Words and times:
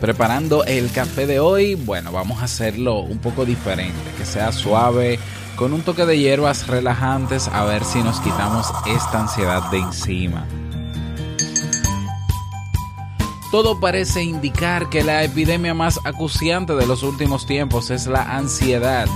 preparando 0.00 0.64
el 0.64 0.90
café 0.90 1.26
de 1.26 1.40
hoy, 1.40 1.74
bueno, 1.74 2.12
vamos 2.12 2.40
a 2.40 2.44
hacerlo 2.44 3.00
un 3.00 3.18
poco 3.18 3.44
diferente, 3.44 4.10
que 4.16 4.24
sea 4.24 4.52
suave, 4.52 5.18
con 5.56 5.72
un 5.72 5.82
toque 5.82 6.04
de 6.04 6.18
hierbas 6.18 6.66
relajantes, 6.66 7.48
a 7.48 7.64
ver 7.64 7.84
si 7.84 8.02
nos 8.02 8.20
quitamos 8.20 8.66
esta 8.86 9.20
ansiedad 9.22 9.70
de 9.70 9.78
encima. 9.78 10.46
Todo 13.50 13.80
parece 13.80 14.22
indicar 14.22 14.90
que 14.90 15.02
la 15.02 15.24
epidemia 15.24 15.72
más 15.72 16.00
acuciante 16.04 16.74
de 16.74 16.86
los 16.86 17.02
últimos 17.02 17.46
tiempos 17.46 17.90
es 17.90 18.06
la 18.06 18.36
ansiedad. 18.36 19.06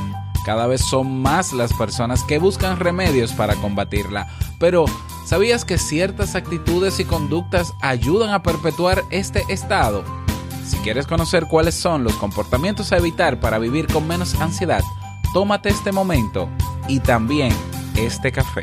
Cada 0.47 0.67
vez 0.67 0.81
son 0.81 1.21
más 1.21 1.53
las 1.53 1.75
personas 1.75 2.23
que 2.23 2.39
buscan 2.39 2.79
remedios 2.79 3.33
para 3.33 3.57
combatirla, 3.57 4.29
pero 4.59 4.87
¿sabías 5.27 5.67
que 5.67 5.77
ciertas 5.77 6.35
actitudes 6.37 7.01
y 7.01 7.05
conductas 7.05 7.75
ayudan 7.83 8.31
a 8.31 8.43
perpetuar 8.43 9.05
este 9.11 9.45
estado? 9.51 10.05
Si 10.65 10.77
quieres 10.79 11.07
conocer 11.07 11.47
cuáles 11.47 11.75
son 11.75 12.05
los 12.05 12.15
comportamientos 12.15 12.93
a 12.93 12.99
evitar 12.99 13.41
para 13.41 13.59
vivir 13.59 13.87
con 13.87 14.07
menos 14.07 14.35
ansiedad, 14.37 14.83
tómate 15.33 15.69
este 15.69 15.93
momento 15.93 16.49
y 16.89 17.01
también 17.01 17.53
este 17.97 18.33
café. 18.33 18.63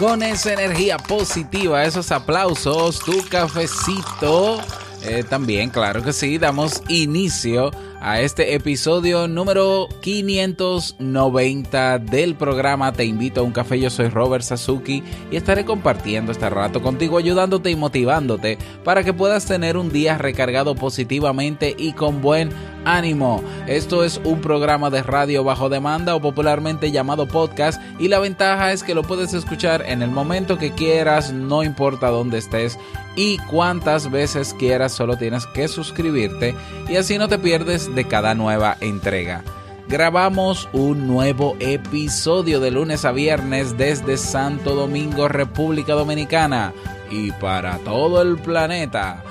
Con 0.00 0.22
esa 0.22 0.54
energía 0.54 0.96
positiva, 0.96 1.84
esos 1.84 2.10
aplausos, 2.10 3.00
tu 3.00 3.22
cafecito. 3.28 4.58
eh, 5.02 5.24
también, 5.28 5.68
claro 5.68 6.02
que 6.02 6.14
sí, 6.14 6.38
damos 6.38 6.82
inicio 6.88 7.70
a 8.00 8.20
este 8.20 8.54
episodio 8.54 9.28
número 9.28 9.86
590 10.00 11.98
del 11.98 12.34
programa 12.34 12.92
Te 12.92 13.04
invito 13.04 13.40
a 13.40 13.44
un 13.44 13.52
café. 13.52 13.78
Yo 13.78 13.90
soy 13.90 14.08
Robert 14.08 14.42
Sasuki 14.42 15.02
y 15.30 15.36
estaré 15.36 15.66
compartiendo 15.66 16.32
este 16.32 16.48
rato 16.48 16.80
contigo, 16.80 17.18
ayudándote 17.18 17.70
y 17.70 17.76
motivándote 17.76 18.56
para 18.84 19.04
que 19.04 19.12
puedas 19.12 19.44
tener 19.44 19.76
un 19.76 19.90
día 19.90 20.16
recargado 20.16 20.74
positivamente 20.74 21.74
y 21.76 21.92
con 21.92 22.22
buen 22.22 22.50
ánimo. 22.84 23.42
Esto 23.66 24.02
es 24.04 24.20
un 24.24 24.40
programa 24.40 24.88
de 24.88 25.02
radio 25.02 25.44
bajo 25.44 25.68
demanda 25.68 26.14
o 26.14 26.20
popularmente 26.20 26.90
llamado 26.90 27.28
podcast 27.28 27.80
y 27.98 28.08
la 28.08 28.18
ventaja 28.18 28.72
es 28.72 28.82
que 28.82 28.94
lo 28.94 29.02
puedes 29.02 29.34
escuchar 29.34 29.84
en 29.86 30.00
el 30.00 30.10
momento 30.10 30.56
que 30.56 30.72
quieras, 30.72 31.32
no 31.32 31.62
importa 31.62 32.08
dónde 32.08 32.38
estés 32.38 32.78
y 33.16 33.38
cuántas 33.38 34.10
veces 34.10 34.54
quieras, 34.54 34.92
solo 34.92 35.16
tienes 35.16 35.46
que 35.46 35.68
suscribirte 35.68 36.54
y 36.88 36.96
así 36.96 37.18
no 37.18 37.28
te 37.28 37.38
pierdes 37.38 37.94
de 37.94 38.04
cada 38.06 38.34
nueva 38.34 38.76
entrega. 38.80 39.42
Grabamos 39.88 40.68
un 40.72 41.08
nuevo 41.08 41.56
episodio 41.58 42.60
de 42.60 42.70
lunes 42.70 43.04
a 43.04 43.10
viernes 43.10 43.76
desde 43.76 44.16
Santo 44.16 44.76
Domingo, 44.76 45.26
República 45.26 45.94
Dominicana 45.94 46.72
y 47.10 47.32
para 47.32 47.78
todo 47.78 48.22
el 48.22 48.38
planeta. 48.38 49.24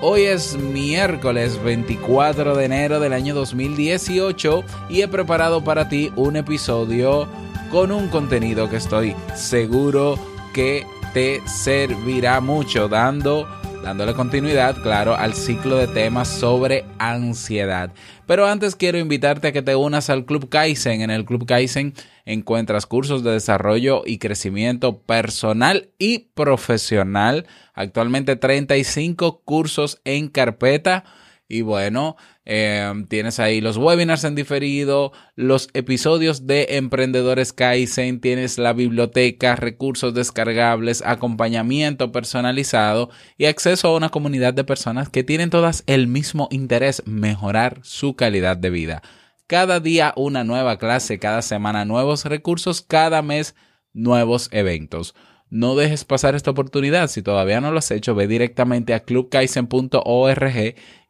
Hoy 0.00 0.22
es 0.22 0.56
miércoles 0.56 1.62
24 1.62 2.56
de 2.56 2.64
enero 2.64 3.00
del 3.00 3.12
año 3.12 3.34
2018 3.34 4.64
y 4.88 5.02
he 5.02 5.08
preparado 5.08 5.62
para 5.62 5.88
ti 5.88 6.12
un 6.16 6.36
episodio 6.36 7.28
con 7.70 7.92
un 7.92 8.08
contenido 8.08 8.70
que 8.70 8.76
estoy 8.76 9.14
seguro 9.34 10.18
que 10.54 10.86
te 11.16 11.40
servirá 11.48 12.42
mucho 12.42 12.88
dando 12.88 13.48
dándole 13.82 14.12
continuidad, 14.12 14.76
claro, 14.82 15.16
al 15.16 15.32
ciclo 15.32 15.78
de 15.78 15.86
temas 15.86 16.28
sobre 16.28 16.84
ansiedad. 16.98 17.90
Pero 18.26 18.46
antes 18.46 18.76
quiero 18.76 18.98
invitarte 18.98 19.48
a 19.48 19.52
que 19.52 19.62
te 19.62 19.76
unas 19.76 20.10
al 20.10 20.26
Club 20.26 20.50
Kaizen. 20.50 21.00
En 21.00 21.10
el 21.10 21.24
Club 21.24 21.46
Kaizen 21.46 21.94
encuentras 22.26 22.84
cursos 22.84 23.24
de 23.24 23.30
desarrollo 23.30 24.02
y 24.04 24.18
crecimiento 24.18 24.98
personal 24.98 25.88
y 25.98 26.18
profesional. 26.34 27.46
Actualmente 27.72 28.36
35 28.36 29.40
cursos 29.42 30.02
en 30.04 30.28
carpeta. 30.28 31.04
Y 31.48 31.60
bueno, 31.60 32.16
eh, 32.44 32.92
tienes 33.08 33.38
ahí 33.38 33.60
los 33.60 33.76
webinars 33.76 34.24
en 34.24 34.34
diferido, 34.34 35.12
los 35.36 35.68
episodios 35.74 36.46
de 36.48 36.66
Emprendedores 36.70 37.52
Kaizen, 37.52 38.20
tienes 38.20 38.58
la 38.58 38.72
biblioteca, 38.72 39.54
recursos 39.54 40.12
descargables, 40.12 41.02
acompañamiento 41.06 42.10
personalizado 42.10 43.10
y 43.38 43.44
acceso 43.44 43.88
a 43.88 43.96
una 43.96 44.08
comunidad 44.08 44.54
de 44.54 44.64
personas 44.64 45.08
que 45.08 45.22
tienen 45.22 45.50
todas 45.50 45.84
el 45.86 46.08
mismo 46.08 46.48
interés, 46.50 47.04
mejorar 47.06 47.78
su 47.82 48.16
calidad 48.16 48.56
de 48.56 48.70
vida. 48.70 49.02
Cada 49.46 49.78
día 49.78 50.12
una 50.16 50.42
nueva 50.42 50.78
clase, 50.78 51.20
cada 51.20 51.42
semana 51.42 51.84
nuevos 51.84 52.24
recursos, 52.24 52.82
cada 52.82 53.22
mes 53.22 53.54
nuevos 53.92 54.48
eventos. 54.50 55.14
No 55.48 55.76
dejes 55.76 56.04
pasar 56.04 56.34
esta 56.34 56.50
oportunidad. 56.50 57.08
Si 57.08 57.22
todavía 57.22 57.60
no 57.60 57.70
lo 57.70 57.78
has 57.78 57.92
hecho, 57.92 58.16
ve 58.16 58.26
directamente 58.26 58.94
a 58.94 59.04
clubkaizen.org 59.04 60.74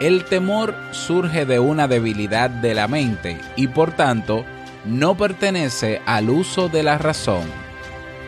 El 0.00 0.24
temor 0.24 0.74
surge 0.92 1.44
de 1.44 1.58
una 1.58 1.86
debilidad 1.86 2.48
de 2.48 2.72
la 2.72 2.88
mente 2.88 3.38
y 3.54 3.66
por 3.66 3.94
tanto 3.94 4.46
no 4.86 5.14
pertenece 5.14 6.00
al 6.06 6.30
uso 6.30 6.70
de 6.70 6.82
la 6.82 6.96
razón. 6.96 7.44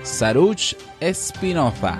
Saruch 0.03 0.77
Spinoza 1.03 1.99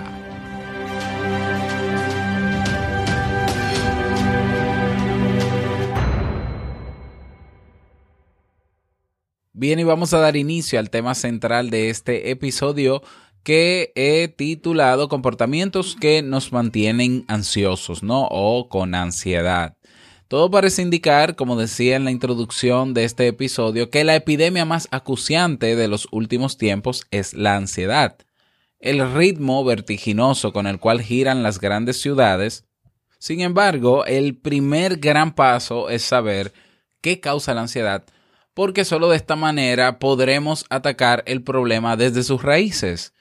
Bien, 9.53 9.79
y 9.79 9.83
vamos 9.83 10.13
a 10.13 10.19
dar 10.19 10.35
inicio 10.35 10.77
al 10.77 10.91
tema 10.91 11.15
central 11.15 11.71
de 11.71 11.89
este 11.89 12.29
episodio 12.29 13.01
que 13.43 13.91
he 13.95 14.29
titulado 14.29 15.09
Comportamientos 15.09 15.95
que 15.99 16.21
nos 16.21 16.51
mantienen 16.51 17.25
ansiosos, 17.27 18.01
¿no? 18.01 18.27
O 18.31 18.69
con 18.69 18.95
ansiedad. 18.95 19.77
Todo 20.29 20.49
parece 20.49 20.81
indicar, 20.81 21.35
como 21.35 21.57
decía 21.57 21.95
en 21.95 22.05
la 22.05 22.11
introducción 22.11 22.93
de 22.93 23.03
este 23.03 23.27
episodio, 23.27 23.89
que 23.89 24.03
la 24.03 24.15
epidemia 24.15 24.65
más 24.65 24.87
acuciante 24.89 25.75
de 25.75 25.87
los 25.87 26.07
últimos 26.11 26.57
tiempos 26.57 27.05
es 27.11 27.33
la 27.33 27.55
ansiedad. 27.55 28.17
El 28.79 29.13
ritmo 29.13 29.63
vertiginoso 29.63 30.51
con 30.51 30.65
el 30.65 30.79
cual 30.79 31.01
giran 31.01 31.43
las 31.43 31.59
grandes 31.59 32.01
ciudades. 32.01 32.65
Sin 33.19 33.41
embargo, 33.41 34.05
el 34.05 34.35
primer 34.35 34.97
gran 34.97 35.35
paso 35.35 35.89
es 35.89 36.01
saber 36.01 36.51
qué 37.01 37.19
causa 37.19 37.53
la 37.53 37.61
ansiedad, 37.61 38.03
porque 38.53 38.85
solo 38.85 39.09
de 39.09 39.17
esta 39.17 39.35
manera 39.35 39.99
podremos 39.99 40.65
atacar 40.69 41.23
el 41.27 41.43
problema 41.43 41.95
desde 41.95 42.23
sus 42.23 42.41
raíces. 42.41 43.13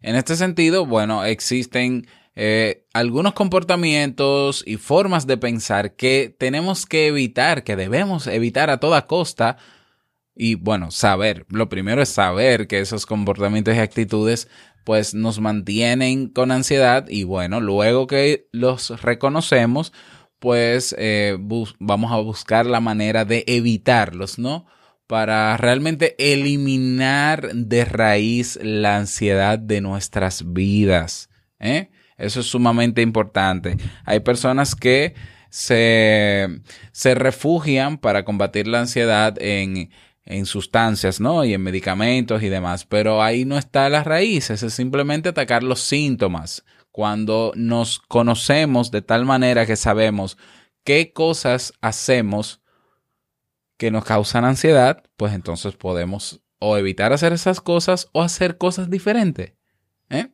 En 0.00 0.16
este 0.16 0.36
sentido, 0.36 0.86
bueno, 0.86 1.24
existen 1.24 2.06
eh, 2.34 2.86
algunos 2.94 3.34
comportamientos 3.34 4.64
y 4.66 4.76
formas 4.76 5.26
de 5.26 5.36
pensar 5.36 5.94
que 5.94 6.34
tenemos 6.38 6.86
que 6.86 7.08
evitar, 7.08 7.64
que 7.64 7.76
debemos 7.76 8.26
evitar 8.26 8.70
a 8.70 8.80
toda 8.80 9.06
costa. 9.06 9.58
Y 10.34 10.54
bueno, 10.54 10.90
saber, 10.90 11.44
lo 11.50 11.68
primero 11.68 12.00
es 12.00 12.08
saber 12.08 12.66
que 12.66 12.80
esos 12.80 13.04
comportamientos 13.04 13.74
y 13.74 13.78
actitudes 13.78 14.48
pues 14.84 15.12
nos 15.14 15.38
mantienen 15.40 16.28
con 16.28 16.50
ansiedad 16.50 17.06
y 17.08 17.24
bueno, 17.24 17.60
luego 17.60 18.06
que 18.06 18.48
los 18.52 19.02
reconocemos, 19.02 19.92
pues 20.38 20.94
eh, 20.98 21.36
vamos 21.78 22.12
a 22.12 22.16
buscar 22.16 22.64
la 22.64 22.80
manera 22.80 23.26
de 23.26 23.44
evitarlos, 23.46 24.38
¿no? 24.38 24.66
Para 25.10 25.56
realmente 25.56 26.14
eliminar 26.20 27.52
de 27.52 27.84
raíz 27.84 28.60
la 28.62 28.96
ansiedad 28.96 29.58
de 29.58 29.80
nuestras 29.80 30.52
vidas. 30.52 31.30
¿eh? 31.58 31.90
Eso 32.16 32.38
es 32.38 32.46
sumamente 32.46 33.02
importante. 33.02 33.76
Hay 34.04 34.20
personas 34.20 34.76
que 34.76 35.14
se, 35.48 36.46
se 36.92 37.16
refugian 37.16 37.98
para 37.98 38.24
combatir 38.24 38.68
la 38.68 38.82
ansiedad 38.82 39.34
en, 39.42 39.90
en 40.24 40.46
sustancias, 40.46 41.18
¿no? 41.18 41.44
Y 41.44 41.54
en 41.54 41.62
medicamentos 41.62 42.44
y 42.44 42.48
demás. 42.48 42.86
Pero 42.86 43.20
ahí 43.20 43.44
no 43.44 43.58
está 43.58 43.88
la 43.88 44.04
raíz, 44.04 44.50
es 44.50 44.60
simplemente 44.72 45.30
atacar 45.30 45.64
los 45.64 45.80
síntomas. 45.80 46.64
Cuando 46.92 47.50
nos 47.56 47.98
conocemos 47.98 48.92
de 48.92 49.02
tal 49.02 49.24
manera 49.24 49.66
que 49.66 49.74
sabemos 49.74 50.38
qué 50.84 51.12
cosas 51.12 51.72
hacemos 51.80 52.60
que 53.80 53.90
nos 53.90 54.04
causan 54.04 54.44
ansiedad, 54.44 55.02
pues 55.16 55.32
entonces 55.32 55.74
podemos 55.74 56.42
o 56.58 56.76
evitar 56.76 57.14
hacer 57.14 57.32
esas 57.32 57.62
cosas 57.62 58.10
o 58.12 58.20
hacer 58.20 58.58
cosas 58.58 58.90
diferentes. 58.90 59.54
¿eh? 60.10 60.28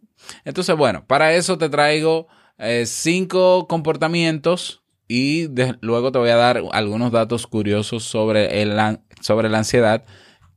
Entonces, 0.44 0.76
bueno, 0.76 1.06
para 1.06 1.32
eso 1.32 1.56
te 1.56 1.69
traigo 1.69 2.26
eh, 2.58 2.87
cinco 2.87 3.69
comportamientos 3.69 4.82
y 5.06 5.46
luego 5.81 6.10
te 6.10 6.19
voy 6.19 6.31
a 6.31 6.34
dar 6.34 6.60
algunos 6.72 7.12
datos 7.12 7.46
curiosos 7.46 8.02
sobre, 8.02 8.62
el, 8.62 8.76
sobre 9.20 9.49
la 9.49 9.58
ansiedad 9.58 10.04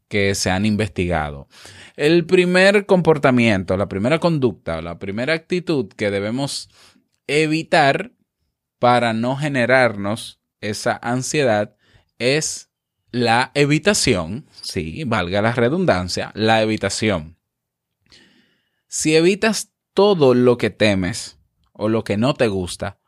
que 0.08 0.34
se 0.34 0.50
han 0.50 0.66
investigado. 0.66 1.48
El 1.96 2.26
primer 2.26 2.88
comportamiento, 2.88 3.78
la 3.78 3.88
primera 3.88 4.18
conducta, 4.18 4.82
la 4.82 4.98
primera 4.98 5.34
actitud 5.34 5.90
que 5.90 6.10
debemos 6.10 6.70
evitar 7.28 8.14
para 8.80 9.14
no 9.14 9.36
generarnos 9.36 10.42
esa 10.60 11.00
ansiedad 11.04 11.76
es 12.18 12.69
la 13.12 13.52
evitación, 13.56 14.46
sí, 14.62 15.04
valga 15.06 15.42
la 15.42 15.54
redundancia, 15.54 16.32
la 16.36 16.62
evitación. 16.62 17.38
Si 18.88 19.16
evitas 19.16 19.74
todo 19.94 20.34
lo 20.34 20.58
que 20.58 20.70
temes 20.70 21.40
o 21.74 21.90
lo 21.90 22.04
que 22.04 22.18
no 22.18 22.34
te 22.34 22.48
gusta, 22.48 23.00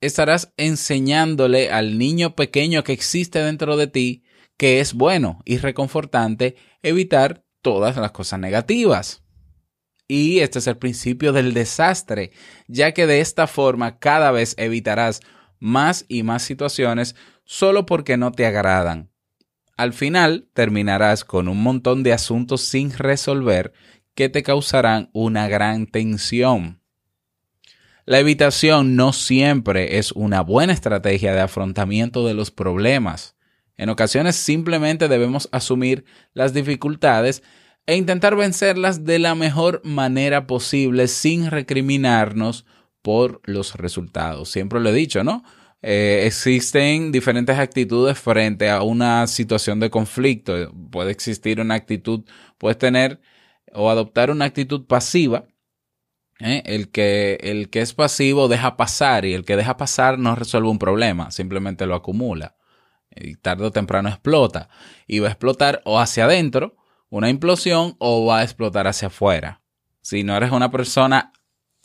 estarás 0.00 0.52
enseñándole 0.56 1.70
al 1.70 1.98
niño 1.98 2.34
pequeño 2.34 2.82
que 2.84 2.92
existe 2.92 3.38
dentro 3.40 3.76
de 3.76 3.86
ti 3.86 4.24
que 4.56 4.80
es 4.80 4.94
bueno 4.94 5.40
y 5.44 5.58
reconfortante 5.58 6.56
evitar 6.82 7.44
todas 7.62 7.96
las 7.96 8.12
cosas 8.12 8.40
negativas. 8.40 9.22
Y 10.08 10.40
este 10.40 10.58
es 10.58 10.66
el 10.66 10.76
principio 10.76 11.32
del 11.32 11.54
desastre, 11.54 12.32
ya 12.66 12.92
que 12.92 13.06
de 13.06 13.20
esta 13.20 13.46
forma 13.46 13.98
cada 13.98 14.30
vez 14.30 14.54
evitarás 14.58 15.20
más 15.58 16.04
y 16.08 16.22
más 16.22 16.42
situaciones 16.42 17.14
solo 17.44 17.86
porque 17.86 18.16
no 18.16 18.32
te 18.32 18.44
agradan. 18.46 19.11
Al 19.82 19.92
final 19.92 20.46
terminarás 20.54 21.24
con 21.24 21.48
un 21.48 21.60
montón 21.60 22.04
de 22.04 22.12
asuntos 22.12 22.60
sin 22.60 22.96
resolver 22.96 23.72
que 24.14 24.28
te 24.28 24.44
causarán 24.44 25.10
una 25.12 25.48
gran 25.48 25.88
tensión. 25.88 26.80
La 28.04 28.20
evitación 28.20 28.94
no 28.94 29.12
siempre 29.12 29.98
es 29.98 30.12
una 30.12 30.40
buena 30.40 30.72
estrategia 30.72 31.34
de 31.34 31.40
afrontamiento 31.40 32.24
de 32.24 32.34
los 32.34 32.52
problemas. 32.52 33.34
En 33.76 33.88
ocasiones 33.88 34.36
simplemente 34.36 35.08
debemos 35.08 35.48
asumir 35.50 36.04
las 36.32 36.54
dificultades 36.54 37.42
e 37.84 37.96
intentar 37.96 38.36
vencerlas 38.36 39.04
de 39.04 39.18
la 39.18 39.34
mejor 39.34 39.80
manera 39.82 40.46
posible 40.46 41.08
sin 41.08 41.50
recriminarnos 41.50 42.66
por 43.02 43.40
los 43.42 43.74
resultados. 43.74 44.48
Siempre 44.48 44.78
lo 44.78 44.90
he 44.90 44.94
dicho, 44.94 45.24
¿no? 45.24 45.42
Eh, 45.82 46.26
existen 46.26 47.10
diferentes 47.10 47.58
actitudes 47.58 48.16
frente 48.18 48.70
a 48.70 48.82
una 48.82 49.26
situación 49.26 49.80
de 49.80 49.90
conflicto. 49.90 50.72
Puede 50.90 51.10
existir 51.10 51.60
una 51.60 51.74
actitud, 51.74 52.24
puedes 52.56 52.78
tener 52.78 53.20
o 53.72 53.90
adoptar 53.90 54.30
una 54.30 54.44
actitud 54.44 54.86
pasiva. 54.86 55.44
¿eh? 56.38 56.62
El, 56.66 56.90
que, 56.90 57.38
el 57.42 57.68
que 57.68 57.80
es 57.80 57.94
pasivo 57.94 58.48
deja 58.48 58.76
pasar 58.76 59.24
y 59.24 59.34
el 59.34 59.44
que 59.44 59.56
deja 59.56 59.76
pasar 59.76 60.18
no 60.18 60.36
resuelve 60.36 60.68
un 60.68 60.78
problema, 60.78 61.30
simplemente 61.32 61.86
lo 61.86 61.96
acumula. 61.96 62.56
Y 63.14 63.34
tarde 63.34 63.66
o 63.66 63.72
temprano 63.72 64.08
explota. 64.08 64.68
Y 65.06 65.18
va 65.18 65.28
a 65.28 65.32
explotar 65.32 65.82
o 65.84 65.98
hacia 65.98 66.24
adentro 66.24 66.76
una 67.10 67.28
implosión 67.28 67.96
o 67.98 68.24
va 68.24 68.38
a 68.38 68.42
explotar 68.44 68.86
hacia 68.86 69.08
afuera. 69.08 69.60
Si 70.00 70.22
no 70.22 70.36
eres 70.36 70.52
una 70.52 70.70
persona 70.70 71.32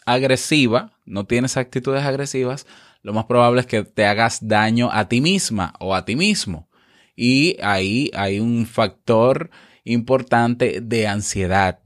agresiva, 0.06 0.98
no 1.06 1.26
tienes 1.26 1.58
actitudes 1.58 2.04
agresivas, 2.04 2.66
lo 3.08 3.14
más 3.14 3.24
probable 3.24 3.62
es 3.62 3.68
que 3.68 3.84
te 3.84 4.06
hagas 4.06 4.50
daño 4.50 4.90
a 4.92 5.08
ti 5.08 5.22
misma 5.22 5.74
o 5.80 5.96
a 5.96 6.04
ti 6.04 6.18
mismo. 6.18 6.68
Y 7.16 7.56
ahí 7.64 8.12
hay 8.14 8.42
un 8.42 8.66
factor 8.66 9.50
importante 9.86 10.82
de 10.82 11.08
ansiedad. 11.08 11.80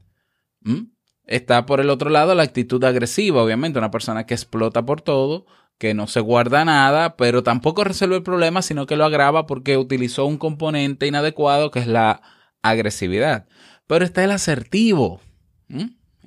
¿Mm? 0.62 0.85
Está 1.27 1.68
por 1.68 1.79
el 1.79 1.91
otro 1.91 2.09
lado 2.09 2.33
la 2.33 2.41
actitud 2.41 2.83
agresiva, 2.83 3.44
obviamente, 3.44 3.77
una 3.77 3.91
persona 3.91 4.25
que 4.25 4.33
explota 4.33 4.83
por 4.83 5.01
todo, 5.01 5.45
que 5.77 5.94
no 5.94 6.07
se 6.07 6.21
guarda 6.21 6.65
nada, 6.65 7.15
pero 7.18 7.44
tampoco 7.44 7.83
resuelve 7.83 8.15
el 8.15 8.24
problema, 8.24 8.63
sino 8.63 8.88
que 8.88 8.95
lo 8.95 9.06
agrava 9.06 9.45
porque 9.45 9.77
utilizó 9.77 10.25
un 10.25 10.39
componente 10.39 11.06
inadecuado 11.06 11.69
que 11.69 11.81
es 11.81 11.88
la 11.88 12.24
agresividad. 12.63 13.47
Pero 13.85 14.03
está 14.06 14.24
el 14.24 14.31
asertivo. 14.31 15.21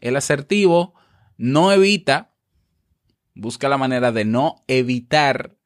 El 0.00 0.14
asertivo 0.14 0.94
no 1.36 1.72
evita, 1.72 2.30
busca 3.34 3.68
la 3.68 3.78
manera 3.78 4.12
de 4.12 4.24
no 4.24 4.62
evitar, 4.68 5.56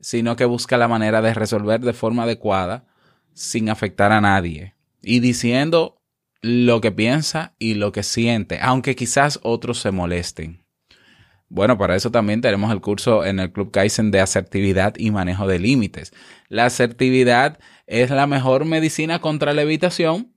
sino 0.00 0.36
que 0.36 0.44
busca 0.44 0.76
la 0.76 0.88
manera 0.88 1.22
de 1.22 1.34
resolver 1.34 1.80
de 1.80 1.92
forma 1.92 2.24
adecuada 2.24 2.86
sin 3.32 3.68
afectar 3.68 4.12
a 4.12 4.20
nadie. 4.20 4.74
Y 5.02 5.20
diciendo 5.20 6.00
lo 6.40 6.80
que 6.80 6.92
piensa 6.92 7.54
y 7.58 7.74
lo 7.74 7.92
que 7.92 8.02
siente, 8.02 8.58
aunque 8.60 8.96
quizás 8.96 9.40
otros 9.42 9.78
se 9.78 9.90
molesten. 9.90 10.64
Bueno, 11.48 11.78
para 11.78 11.94
eso 11.94 12.10
también 12.10 12.40
tenemos 12.40 12.72
el 12.72 12.80
curso 12.80 13.24
en 13.24 13.38
el 13.38 13.52
Club 13.52 13.70
Kaizen 13.70 14.10
de 14.10 14.20
asertividad 14.20 14.94
y 14.96 15.10
manejo 15.10 15.46
de 15.46 15.58
límites. 15.58 16.12
La 16.48 16.66
asertividad 16.66 17.58
es 17.86 18.10
la 18.10 18.26
mejor 18.26 18.64
medicina 18.64 19.20
contra 19.20 19.54
la 19.54 19.62
evitación 19.62 20.34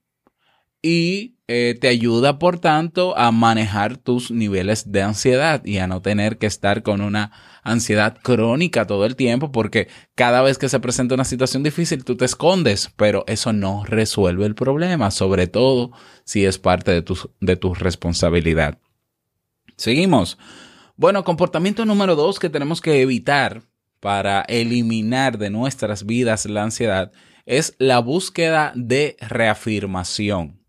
y 0.81 1.36
eh, 1.47 1.77
te 1.79 1.87
ayuda, 1.87 2.39
por 2.39 2.59
tanto, 2.59 3.17
a 3.17 3.31
manejar 3.31 3.97
tus 3.97 4.31
niveles 4.31 4.91
de 4.91 5.01
ansiedad 5.01 5.63
y 5.65 5.77
a 5.77 5.87
no 5.87 6.01
tener 6.01 6.37
que 6.37 6.45
estar 6.45 6.83
con 6.83 6.99
una 7.01 7.31
ansiedad 7.63 8.17
crónica 8.21 8.85
todo 8.85 9.05
el 9.05 9.15
tiempo, 9.15 9.51
porque 9.51 9.87
cada 10.15 10.41
vez 10.41 10.57
que 10.57 10.67
se 10.67 10.79
presenta 10.79 11.15
una 11.15 11.23
situación 11.23 11.63
difícil 11.63 12.03
tú 12.03 12.17
te 12.17 12.25
escondes, 12.25 12.91
pero 12.97 13.23
eso 13.27 13.53
no 13.53 13.85
resuelve 13.85 14.45
el 14.45 14.55
problema, 14.55 15.09
sobre 15.09 15.47
todo 15.47 15.91
si 16.25 16.45
es 16.45 16.59
parte 16.59 16.91
de 16.91 17.05
de 17.39 17.55
tu 17.55 17.73
responsabilidad. 17.73 18.79
Seguimos. 19.77 20.37
Bueno, 20.97 21.23
comportamiento 21.23 21.85
número 21.85 22.15
dos 22.15 22.39
que 22.39 22.49
tenemos 22.49 22.81
que 22.81 23.01
evitar 23.01 23.61
para 23.99 24.41
eliminar 24.41 25.37
de 25.37 25.49
nuestras 25.49 26.05
vidas 26.05 26.45
la 26.45 26.63
ansiedad 26.63 27.11
es 27.45 27.75
la 27.77 27.99
búsqueda 27.99 28.73
de 28.75 29.15
reafirmación. 29.21 30.66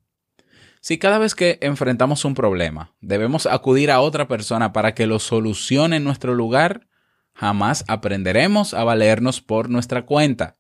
Si 0.89 0.97
cada 0.97 1.19
vez 1.19 1.35
que 1.35 1.59
enfrentamos 1.61 2.25
un 2.25 2.33
problema 2.33 2.95
debemos 3.03 3.45
acudir 3.45 3.91
a 3.91 4.01
otra 4.01 4.27
persona 4.27 4.73
para 4.73 4.95
que 4.95 5.07
lo 5.07 5.19
solucione 5.19 5.97
en 5.97 6.05
nuestro 6.05 6.35
lugar, 6.35 6.89
jamás 7.35 7.85
aprenderemos 7.89 8.73
a 8.73 8.85
valernos 8.85 9.43
por 9.43 9.69
nuestra 9.69 10.07
cuenta. 10.07 10.57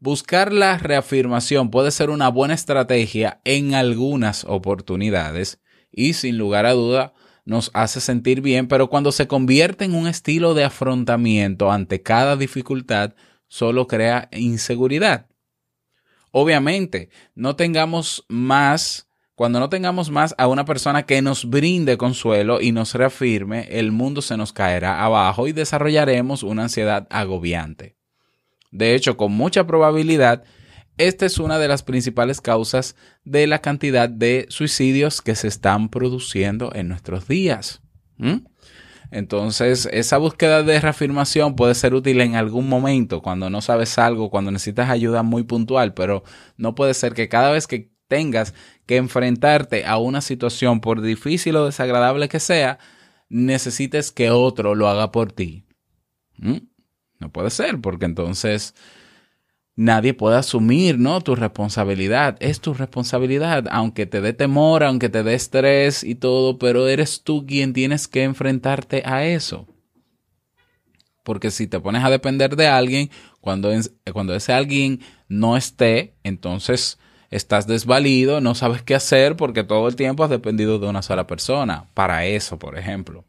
Buscar 0.00 0.52
la 0.52 0.76
reafirmación 0.76 1.70
puede 1.70 1.92
ser 1.92 2.10
una 2.10 2.28
buena 2.28 2.52
estrategia 2.52 3.40
en 3.46 3.72
algunas 3.72 4.44
oportunidades 4.44 5.62
y 5.90 6.12
sin 6.12 6.36
lugar 6.36 6.66
a 6.66 6.74
duda 6.74 7.14
nos 7.46 7.70
hace 7.72 8.02
sentir 8.02 8.42
bien, 8.42 8.68
pero 8.68 8.90
cuando 8.90 9.12
se 9.12 9.28
convierte 9.28 9.86
en 9.86 9.94
un 9.94 10.08
estilo 10.08 10.52
de 10.52 10.64
afrontamiento 10.64 11.72
ante 11.72 12.02
cada 12.02 12.36
dificultad, 12.36 13.14
solo 13.46 13.86
crea 13.86 14.28
inseguridad. 14.30 15.26
Obviamente, 16.32 17.08
no 17.34 17.56
tengamos 17.56 18.26
más, 18.28 19.07
cuando 19.38 19.60
no 19.60 19.68
tengamos 19.68 20.10
más 20.10 20.34
a 20.36 20.48
una 20.48 20.64
persona 20.64 21.06
que 21.06 21.22
nos 21.22 21.48
brinde 21.48 21.96
consuelo 21.96 22.60
y 22.60 22.72
nos 22.72 22.96
reafirme, 22.96 23.68
el 23.70 23.92
mundo 23.92 24.20
se 24.20 24.36
nos 24.36 24.52
caerá 24.52 25.04
abajo 25.04 25.46
y 25.46 25.52
desarrollaremos 25.52 26.42
una 26.42 26.64
ansiedad 26.64 27.06
agobiante. 27.08 27.96
De 28.72 28.96
hecho, 28.96 29.16
con 29.16 29.30
mucha 29.30 29.64
probabilidad, 29.64 30.42
esta 30.96 31.24
es 31.24 31.38
una 31.38 31.60
de 31.60 31.68
las 31.68 31.84
principales 31.84 32.40
causas 32.40 32.96
de 33.22 33.46
la 33.46 33.60
cantidad 33.60 34.08
de 34.08 34.46
suicidios 34.48 35.22
que 35.22 35.36
se 35.36 35.46
están 35.46 35.88
produciendo 35.88 36.72
en 36.74 36.88
nuestros 36.88 37.28
días. 37.28 37.80
Entonces, 39.12 39.88
esa 39.92 40.18
búsqueda 40.18 40.64
de 40.64 40.80
reafirmación 40.80 41.54
puede 41.54 41.76
ser 41.76 41.94
útil 41.94 42.20
en 42.22 42.34
algún 42.34 42.68
momento, 42.68 43.22
cuando 43.22 43.50
no 43.50 43.60
sabes 43.60 43.98
algo, 43.98 44.30
cuando 44.30 44.50
necesitas 44.50 44.90
ayuda 44.90 45.22
muy 45.22 45.44
puntual, 45.44 45.94
pero 45.94 46.24
no 46.56 46.74
puede 46.74 46.92
ser 46.92 47.14
que 47.14 47.28
cada 47.28 47.52
vez 47.52 47.68
que 47.68 47.96
tengas 48.08 48.54
que 48.86 48.96
enfrentarte 48.96 49.84
a 49.86 49.98
una 49.98 50.20
situación, 50.20 50.80
por 50.80 51.02
difícil 51.02 51.56
o 51.56 51.66
desagradable 51.66 52.28
que 52.28 52.40
sea, 52.40 52.78
necesites 53.28 54.10
que 54.10 54.30
otro 54.30 54.74
lo 54.74 54.88
haga 54.88 55.12
por 55.12 55.32
ti. 55.32 55.64
¿Mm? 56.38 56.58
No 57.20 57.30
puede 57.30 57.50
ser, 57.50 57.80
porque 57.80 58.06
entonces 58.06 58.74
nadie 59.76 60.14
puede 60.14 60.36
asumir, 60.36 60.98
¿no? 60.98 61.20
Tu 61.20 61.36
responsabilidad. 61.36 62.36
Es 62.40 62.60
tu 62.60 62.74
responsabilidad, 62.74 63.66
aunque 63.70 64.06
te 64.06 64.20
dé 64.20 64.32
temor, 64.32 64.82
aunque 64.82 65.08
te 65.08 65.22
dé 65.22 65.34
estrés 65.34 66.02
y 66.02 66.14
todo, 66.14 66.58
pero 66.58 66.88
eres 66.88 67.22
tú 67.22 67.46
quien 67.46 67.72
tienes 67.72 68.08
que 68.08 68.24
enfrentarte 68.24 69.02
a 69.04 69.26
eso. 69.26 69.66
Porque 71.24 71.50
si 71.50 71.66
te 71.66 71.78
pones 71.78 72.02
a 72.04 72.10
depender 72.10 72.56
de 72.56 72.68
alguien, 72.68 73.10
cuando, 73.40 73.70
cuando 74.12 74.34
ese 74.34 74.52
alguien 74.52 75.00
no 75.28 75.56
esté, 75.56 76.14
entonces 76.22 76.98
estás 77.30 77.66
desvalido, 77.66 78.40
no 78.40 78.54
sabes 78.54 78.82
qué 78.82 78.94
hacer 78.94 79.36
porque 79.36 79.64
todo 79.64 79.88
el 79.88 79.96
tiempo 79.96 80.24
has 80.24 80.30
dependido 80.30 80.78
de 80.78 80.88
una 80.88 81.02
sola 81.02 81.26
persona. 81.26 81.86
Para 81.94 82.26
eso, 82.26 82.58
por 82.58 82.78
ejemplo. 82.78 83.24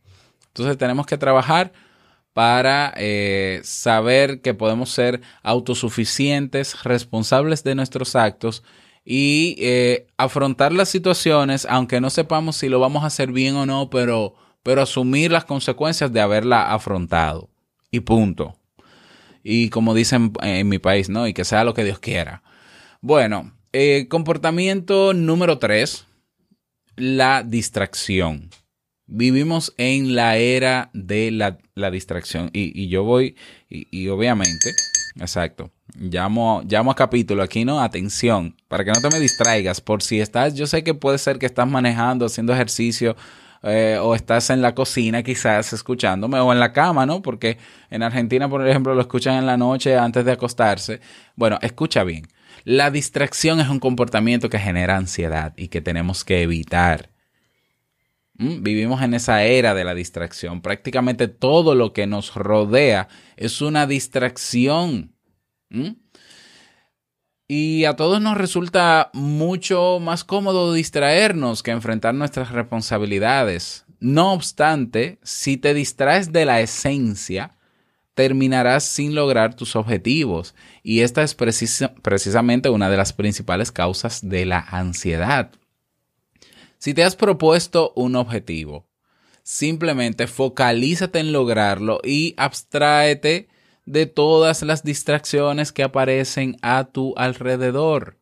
Entonces 0.47 0.77
tenemos 0.77 1.05
que 1.05 1.17
trabajar 1.17 1.71
para 2.33 2.93
eh, 2.95 3.61
saber 3.63 4.41
que 4.41 4.53
podemos 4.53 4.89
ser 4.91 5.21
autosuficientes, 5.43 6.83
responsables 6.83 7.63
de 7.63 7.75
nuestros 7.75 8.15
actos 8.15 8.63
y 9.03 9.55
eh, 9.59 10.07
afrontar 10.17 10.71
las 10.71 10.89
situaciones, 10.89 11.65
aunque 11.69 11.99
no 11.99 12.09
sepamos 12.09 12.55
si 12.57 12.69
lo 12.69 12.79
vamos 12.79 13.03
a 13.03 13.07
hacer 13.07 13.31
bien 13.31 13.55
o 13.55 13.65
no, 13.65 13.89
pero, 13.89 14.35
pero 14.63 14.81
asumir 14.81 15.31
las 15.31 15.45
consecuencias 15.45 16.13
de 16.13 16.21
haberla 16.21 16.71
afrontado. 16.71 17.49
Y 17.91 18.01
punto. 18.01 18.55
Y 19.43 19.69
como 19.69 19.93
dicen 19.93 20.31
en 20.41 20.69
mi 20.69 20.79
país, 20.79 21.09
¿no? 21.09 21.27
Y 21.27 21.33
que 21.33 21.45
sea 21.45 21.63
lo 21.63 21.73
que 21.73 21.83
Dios 21.83 21.99
quiera. 21.99 22.43
Bueno, 23.01 23.51
eh, 23.73 24.07
comportamiento 24.09 25.13
número 25.13 25.59
tres, 25.59 26.05
la 26.95 27.43
distracción. 27.43 28.49
Vivimos 29.07 29.73
en 29.77 30.15
la 30.15 30.37
era 30.37 30.91
de 30.93 31.31
la, 31.31 31.57
la 31.73 31.89
distracción 31.89 32.51
y, 32.53 32.79
y, 32.79 32.89
yo 32.89 33.03
voy, 33.03 33.35
y, 33.69 33.87
y, 33.89 34.07
obviamente, 34.09 34.71
exacto, 35.19 35.71
llamo, 35.95 36.61
a 36.61 36.95
capítulo 36.95 37.41
aquí, 37.41 37.65
¿no? 37.65 37.81
Atención, 37.81 38.55
para 38.67 38.83
que 38.83 38.91
no 38.91 39.01
te 39.01 39.09
me 39.09 39.19
distraigas, 39.19 39.81
por 39.81 40.03
si 40.03 40.19
estás, 40.19 40.53
yo 40.53 40.67
sé 40.67 40.83
que 40.83 40.93
puede 40.93 41.17
ser 41.17 41.39
que 41.39 41.47
estás 41.47 41.67
manejando, 41.67 42.27
haciendo 42.27 42.53
ejercicio, 42.53 43.15
eh, 43.63 43.97
o 43.99 44.15
estás 44.15 44.51
en 44.51 44.61
la 44.61 44.73
cocina 44.73 45.23
quizás 45.23 45.73
escuchándome, 45.73 46.39
o 46.39 46.53
en 46.53 46.59
la 46.59 46.71
cama, 46.71 47.05
¿no? 47.05 47.21
Porque 47.21 47.57
en 47.89 48.03
Argentina, 48.03 48.47
por 48.47 48.65
ejemplo, 48.67 48.93
lo 48.93 49.01
escuchan 49.01 49.35
en 49.35 49.45
la 49.45 49.57
noche 49.57 49.97
antes 49.97 50.23
de 50.23 50.31
acostarse. 50.31 51.01
Bueno, 51.35 51.57
escucha 51.61 52.03
bien. 52.03 52.27
La 52.63 52.91
distracción 52.91 53.59
es 53.59 53.69
un 53.69 53.79
comportamiento 53.79 54.49
que 54.49 54.59
genera 54.59 54.97
ansiedad 54.97 55.53
y 55.57 55.69
que 55.69 55.81
tenemos 55.81 56.23
que 56.23 56.41
evitar. 56.41 57.09
¿Mm? 58.39 58.63
Vivimos 58.63 59.01
en 59.01 59.13
esa 59.13 59.43
era 59.43 59.73
de 59.73 59.83
la 59.83 59.93
distracción. 59.93 60.61
Prácticamente 60.61 61.27
todo 61.27 61.75
lo 61.75 61.93
que 61.93 62.07
nos 62.07 62.35
rodea 62.35 63.07
es 63.37 63.61
una 63.61 63.85
distracción. 63.85 65.13
¿Mm? 65.69 65.91
Y 67.51 67.85
a 67.85 67.95
todos 67.95 68.21
nos 68.21 68.37
resulta 68.37 69.09
mucho 69.13 69.99
más 69.99 70.23
cómodo 70.23 70.71
distraernos 70.71 71.63
que 71.63 71.71
enfrentar 71.71 72.13
nuestras 72.13 72.51
responsabilidades. 72.51 73.85
No 73.99 74.33
obstante, 74.33 75.19
si 75.23 75.57
te 75.57 75.73
distraes 75.73 76.31
de 76.31 76.45
la 76.45 76.61
esencia, 76.61 77.57
terminarás 78.19 78.83
sin 78.83 79.15
lograr 79.15 79.55
tus 79.55 79.77
objetivos. 79.77 80.53
Y 80.83 80.99
esta 81.03 81.23
es 81.23 81.35
precisa, 81.35 81.95
precisamente 82.01 82.67
una 82.67 82.89
de 82.89 82.97
las 82.97 83.13
principales 83.13 83.71
causas 83.71 84.27
de 84.27 84.45
la 84.45 84.59
ansiedad. 84.59 85.51
Si 86.79 86.93
te 86.93 87.05
has 87.05 87.15
propuesto 87.15 87.93
un 87.95 88.17
objetivo, 88.17 88.89
simplemente 89.41 90.27
focalízate 90.27 91.19
en 91.19 91.31
lograrlo 91.31 92.01
y 92.03 92.33
abstráete 92.35 93.47
de 93.85 94.05
todas 94.05 94.63
las 94.63 94.83
distracciones 94.83 95.71
que 95.71 95.83
aparecen 95.83 96.57
a 96.61 96.89
tu 96.91 97.13
alrededor. 97.15 98.19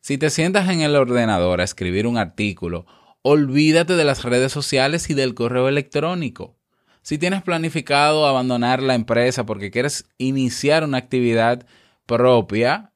Si 0.00 0.18
te 0.18 0.30
sientas 0.30 0.68
en 0.70 0.80
el 0.80 0.96
ordenador 0.96 1.60
a 1.60 1.64
escribir 1.64 2.08
un 2.08 2.18
artículo, 2.18 2.84
olvídate 3.22 3.94
de 3.94 4.02
las 4.02 4.24
redes 4.24 4.50
sociales 4.50 5.08
y 5.08 5.14
del 5.14 5.34
correo 5.34 5.68
electrónico. 5.68 6.59
Si 7.02 7.18
tienes 7.18 7.42
planificado 7.42 8.26
abandonar 8.26 8.82
la 8.82 8.94
empresa 8.94 9.46
porque 9.46 9.70
quieres 9.70 10.06
iniciar 10.18 10.84
una 10.84 10.98
actividad 10.98 11.66
propia, 12.06 12.92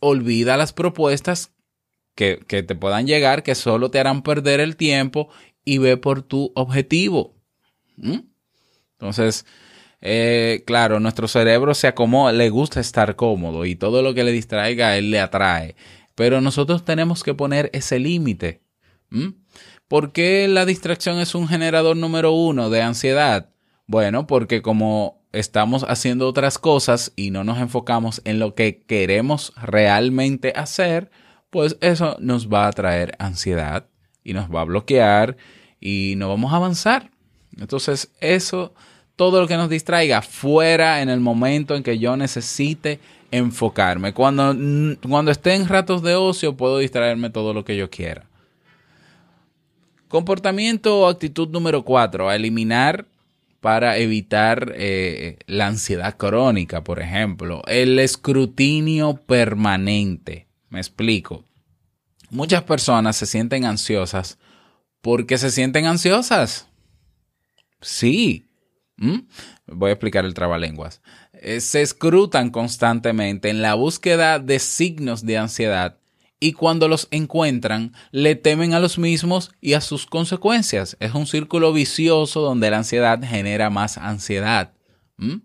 olvida 0.00 0.56
las 0.56 0.72
propuestas 0.72 1.52
que, 2.14 2.40
que, 2.46 2.62
te 2.62 2.74
puedan 2.74 3.06
llegar 3.06 3.42
que 3.42 3.54
solo 3.54 3.90
te 3.90 3.98
harán 3.98 4.22
perder 4.22 4.60
el 4.60 4.76
tiempo 4.76 5.30
y 5.64 5.78
ve 5.78 5.96
por 5.96 6.22
tu 6.22 6.52
objetivo. 6.54 7.34
Entonces, 9.00 9.46
eh, 10.00 10.62
claro, 10.66 11.00
nuestro 11.00 11.28
cerebro 11.28 11.74
se 11.74 11.86
acomoda, 11.86 12.32
le 12.32 12.50
gusta 12.50 12.80
estar 12.80 13.16
cómodo 13.16 13.64
y 13.64 13.76
todo 13.76 14.02
lo 14.02 14.14
que 14.14 14.24
le 14.24 14.32
distraiga 14.32 14.96
él 14.96 15.10
le 15.10 15.20
atrae. 15.20 15.76
Pero 16.14 16.40
nosotros 16.40 16.84
tenemos 16.84 17.22
que 17.22 17.34
poner 17.34 17.70
ese 17.72 17.98
límite. 17.98 18.62
¿Por 19.90 20.12
qué 20.12 20.46
la 20.46 20.66
distracción 20.66 21.18
es 21.18 21.34
un 21.34 21.48
generador 21.48 21.96
número 21.96 22.30
uno 22.30 22.70
de 22.70 22.80
ansiedad? 22.80 23.48
Bueno, 23.88 24.28
porque 24.28 24.62
como 24.62 25.20
estamos 25.32 25.82
haciendo 25.82 26.28
otras 26.28 26.58
cosas 26.58 27.12
y 27.16 27.32
no 27.32 27.42
nos 27.42 27.58
enfocamos 27.58 28.22
en 28.24 28.38
lo 28.38 28.54
que 28.54 28.84
queremos 28.86 29.52
realmente 29.60 30.52
hacer, 30.54 31.10
pues 31.50 31.76
eso 31.80 32.16
nos 32.20 32.48
va 32.48 32.68
a 32.68 32.72
traer 32.72 33.16
ansiedad 33.18 33.86
y 34.22 34.32
nos 34.32 34.48
va 34.48 34.60
a 34.60 34.64
bloquear 34.64 35.36
y 35.80 36.14
no 36.18 36.28
vamos 36.28 36.52
a 36.52 36.56
avanzar. 36.58 37.10
Entonces, 37.58 38.12
eso, 38.20 38.72
todo 39.16 39.40
lo 39.40 39.48
que 39.48 39.56
nos 39.56 39.68
distraiga 39.68 40.22
fuera 40.22 41.02
en 41.02 41.08
el 41.08 41.18
momento 41.18 41.74
en 41.74 41.82
que 41.82 41.98
yo 41.98 42.16
necesite 42.16 43.00
enfocarme. 43.32 44.14
Cuando, 44.14 44.54
cuando 45.02 45.32
esté 45.32 45.56
en 45.56 45.66
ratos 45.66 46.00
de 46.04 46.14
ocio, 46.14 46.56
puedo 46.56 46.78
distraerme 46.78 47.30
todo 47.30 47.52
lo 47.52 47.64
que 47.64 47.76
yo 47.76 47.90
quiera. 47.90 48.29
Comportamiento 50.10 50.98
o 50.98 51.06
actitud 51.06 51.50
número 51.50 51.84
cuatro, 51.84 52.28
a 52.28 52.34
eliminar 52.34 53.06
para 53.60 53.96
evitar 53.96 54.72
eh, 54.74 55.38
la 55.46 55.68
ansiedad 55.68 56.16
crónica, 56.16 56.82
por 56.82 56.98
ejemplo. 56.98 57.62
El 57.68 57.96
escrutinio 58.00 59.14
permanente. 59.14 60.48
Me 60.68 60.80
explico. 60.80 61.44
Muchas 62.28 62.64
personas 62.64 63.14
se 63.14 63.26
sienten 63.26 63.64
ansiosas 63.64 64.36
porque 65.00 65.38
se 65.38 65.52
sienten 65.52 65.86
ansiosas. 65.86 66.66
Sí. 67.80 68.50
¿Mm? 68.96 69.20
Voy 69.68 69.90
a 69.90 69.92
explicar 69.92 70.24
el 70.24 70.34
trabalenguas. 70.34 71.02
Eh, 71.34 71.60
se 71.60 71.82
escrutan 71.82 72.50
constantemente 72.50 73.48
en 73.48 73.62
la 73.62 73.74
búsqueda 73.74 74.40
de 74.40 74.58
signos 74.58 75.24
de 75.24 75.38
ansiedad 75.38 75.99
y 76.40 76.52
cuando 76.54 76.88
los 76.88 77.06
encuentran 77.10 77.92
le 78.10 78.34
temen 78.34 78.72
a 78.72 78.80
los 78.80 78.98
mismos 78.98 79.52
y 79.60 79.74
a 79.74 79.82
sus 79.82 80.06
consecuencias. 80.06 80.96
Es 80.98 81.14
un 81.14 81.26
círculo 81.26 81.72
vicioso 81.72 82.40
donde 82.40 82.70
la 82.70 82.78
ansiedad 82.78 83.22
genera 83.22 83.68
más 83.68 83.98
ansiedad. 83.98 84.72
¿Mm? 85.18 85.36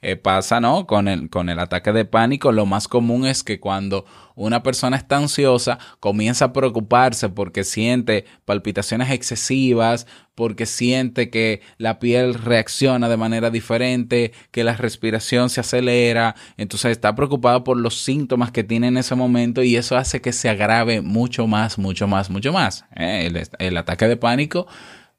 Eh, 0.00 0.14
pasa, 0.14 0.60
¿no? 0.60 0.86
Con 0.86 1.08
el, 1.08 1.28
con 1.28 1.48
el 1.48 1.58
ataque 1.58 1.92
de 1.92 2.04
pánico, 2.04 2.52
lo 2.52 2.66
más 2.66 2.86
común 2.86 3.26
es 3.26 3.42
que 3.42 3.58
cuando 3.58 4.04
una 4.36 4.62
persona 4.62 4.96
está 4.96 5.16
ansiosa, 5.16 5.80
comienza 5.98 6.46
a 6.46 6.52
preocuparse 6.52 7.28
porque 7.28 7.64
siente 7.64 8.24
palpitaciones 8.44 9.10
excesivas, 9.10 10.06
porque 10.36 10.66
siente 10.66 11.30
que 11.30 11.62
la 11.78 11.98
piel 11.98 12.34
reacciona 12.34 13.08
de 13.08 13.16
manera 13.16 13.50
diferente, 13.50 14.30
que 14.52 14.62
la 14.62 14.76
respiración 14.76 15.50
se 15.50 15.60
acelera, 15.60 16.36
entonces 16.56 16.92
está 16.92 17.16
preocupado 17.16 17.64
por 17.64 17.76
los 17.76 18.00
síntomas 18.00 18.52
que 18.52 18.62
tiene 18.62 18.86
en 18.86 18.98
ese 18.98 19.16
momento 19.16 19.64
y 19.64 19.74
eso 19.74 19.96
hace 19.96 20.20
que 20.20 20.32
se 20.32 20.48
agrave 20.48 21.00
mucho 21.00 21.48
más, 21.48 21.76
mucho 21.76 22.06
más, 22.06 22.30
mucho 22.30 22.52
más. 22.52 22.84
¿eh? 22.94 23.32
El 23.58 23.76
ataque 23.76 24.06
de 24.06 24.16
pánico 24.16 24.68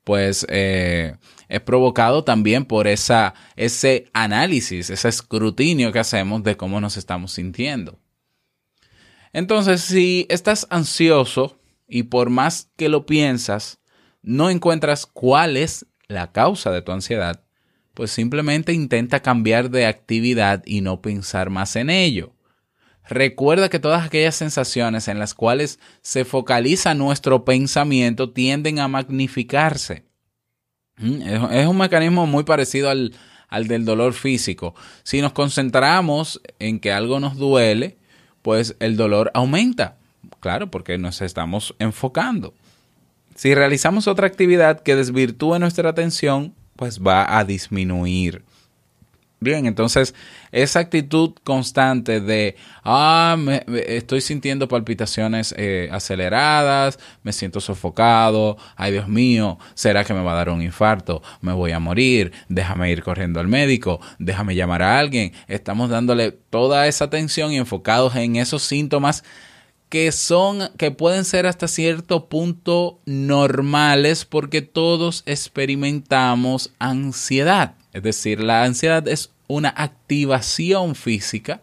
pues 0.10 0.44
eh, 0.50 1.18
es 1.50 1.62
provocado 1.62 2.24
también 2.24 2.66
por 2.66 2.88
esa, 2.88 3.36
ese 3.56 4.10
análisis, 4.12 4.90
ese 4.90 5.08
escrutinio 5.08 5.92
que 5.92 6.00
hacemos 6.00 6.42
de 6.42 6.58
cómo 6.58 6.82
nos 6.82 6.98
estamos 6.98 7.34
sintiendo. 7.34 8.00
Entonces, 9.34 9.82
si 9.82 10.26
estás 10.30 10.66
ansioso 10.72 11.60
y 11.88 12.02
por 12.02 12.32
más 12.32 12.72
que 12.76 12.90
lo 12.90 13.06
piensas, 13.06 13.78
no 14.24 14.50
encuentras 14.50 15.06
cuál 15.06 15.58
es 15.58 15.86
la 16.08 16.32
causa 16.32 16.72
de 16.72 16.82
tu 16.82 16.92
ansiedad, 16.92 17.44
pues 17.94 18.10
simplemente 18.10 18.74
intenta 18.74 19.20
cambiar 19.20 19.70
de 19.70 19.86
actividad 19.86 20.64
y 20.66 20.82
no 20.82 21.04
pensar 21.04 21.52
más 21.52 21.76
en 21.76 21.92
ello. 21.92 22.34
Recuerda 23.10 23.70
que 23.70 23.80
todas 23.80 24.06
aquellas 24.06 24.36
sensaciones 24.36 25.08
en 25.08 25.18
las 25.18 25.34
cuales 25.34 25.80
se 26.02 26.26
focaliza 26.26 26.94
nuestro 26.94 27.44
pensamiento 27.44 28.30
tienden 28.30 28.80
a 28.80 28.88
magnificarse. 28.88 30.04
Mm, 30.98 31.22
Es, 31.52 31.68
un 31.68 31.78
mecanismo 31.78 32.28
muy 32.28 32.44
parecido 32.44 32.90
al, 32.90 33.16
al 33.48 33.68
del 33.68 33.84
dolor 33.84 34.14
físico. 34.14 34.76
Si 35.02 35.22
nos 35.22 35.34
concentramos 35.34 36.40
en 36.60 36.80
que 36.80 36.92
algo 36.92 37.20
nos 37.20 37.36
duele, 37.36 37.98
pues 38.44 38.76
el 38.80 38.96
dolor 38.96 39.32
aumenta. 39.34 39.98
Claro, 40.40 40.70
porque 40.70 41.00
nos 41.00 41.22
estamos 41.22 41.76
enfocando. 41.80 42.54
Si 43.36 43.56
realizamos 43.56 44.08
otra 44.08 44.28
actividad 44.28 44.82
que 44.82 44.96
desvirtúe 44.96 45.58
nuestra 45.58 45.90
atención, 45.90 46.54
pues 46.76 47.02
va 47.02 47.40
a 47.40 47.44
disminuir. 47.44 48.44
Bien, 49.42 49.66
entonces 49.68 50.14
esa 50.52 50.80
actitud 50.82 51.32
constante 51.46 52.20
de, 52.20 52.58
ah, 52.84 53.38
me- 53.40 53.64
estoy 53.88 54.20
sintiendo 54.20 54.68
palpitaciones 54.68 55.56
eh, 55.58 55.88
aceleradas, 55.94 57.00
me 57.24 57.32
siento 57.32 57.62
sofocado, 57.62 58.58
ay 58.76 58.92
Dios 58.92 59.08
mío, 59.08 59.58
¿será 59.76 60.04
que 60.04 60.14
me 60.14 60.22
va 60.24 60.34
a 60.34 60.36
dar 60.36 60.50
un 60.50 60.62
infarto? 60.62 61.22
Me 61.40 61.54
voy 61.54 61.72
a 61.72 61.80
morir, 61.80 62.34
déjame 62.50 62.92
ir 62.92 63.02
corriendo 63.02 63.40
al 63.40 63.48
médico, 63.48 64.02
déjame 64.18 64.56
llamar 64.56 64.82
a 64.84 65.00
alguien. 65.00 65.32
Estamos 65.48 65.90
dándole 65.90 66.32
toda 66.34 66.88
esa 66.88 67.06
atención 67.06 67.54
y 67.54 67.58
enfocados 67.58 68.18
en 68.18 68.36
esos 68.36 68.64
síntomas 68.64 69.24
que 69.88 70.12
son, 70.12 70.70
que 70.78 70.92
pueden 70.92 71.24
ser 71.24 71.48
hasta 71.48 71.70
cierto 71.70 72.28
punto 72.28 73.00
normales 73.06 74.26
porque 74.26 74.62
todos 74.62 75.24
experimentamos 75.26 76.74
ansiedad. 76.78 77.76
Es 77.94 78.04
decir, 78.04 78.42
la 78.42 78.64
ansiedad 78.64 79.08
es 79.08 79.32
una 79.48 79.70
activación 79.70 80.96
física, 80.96 81.62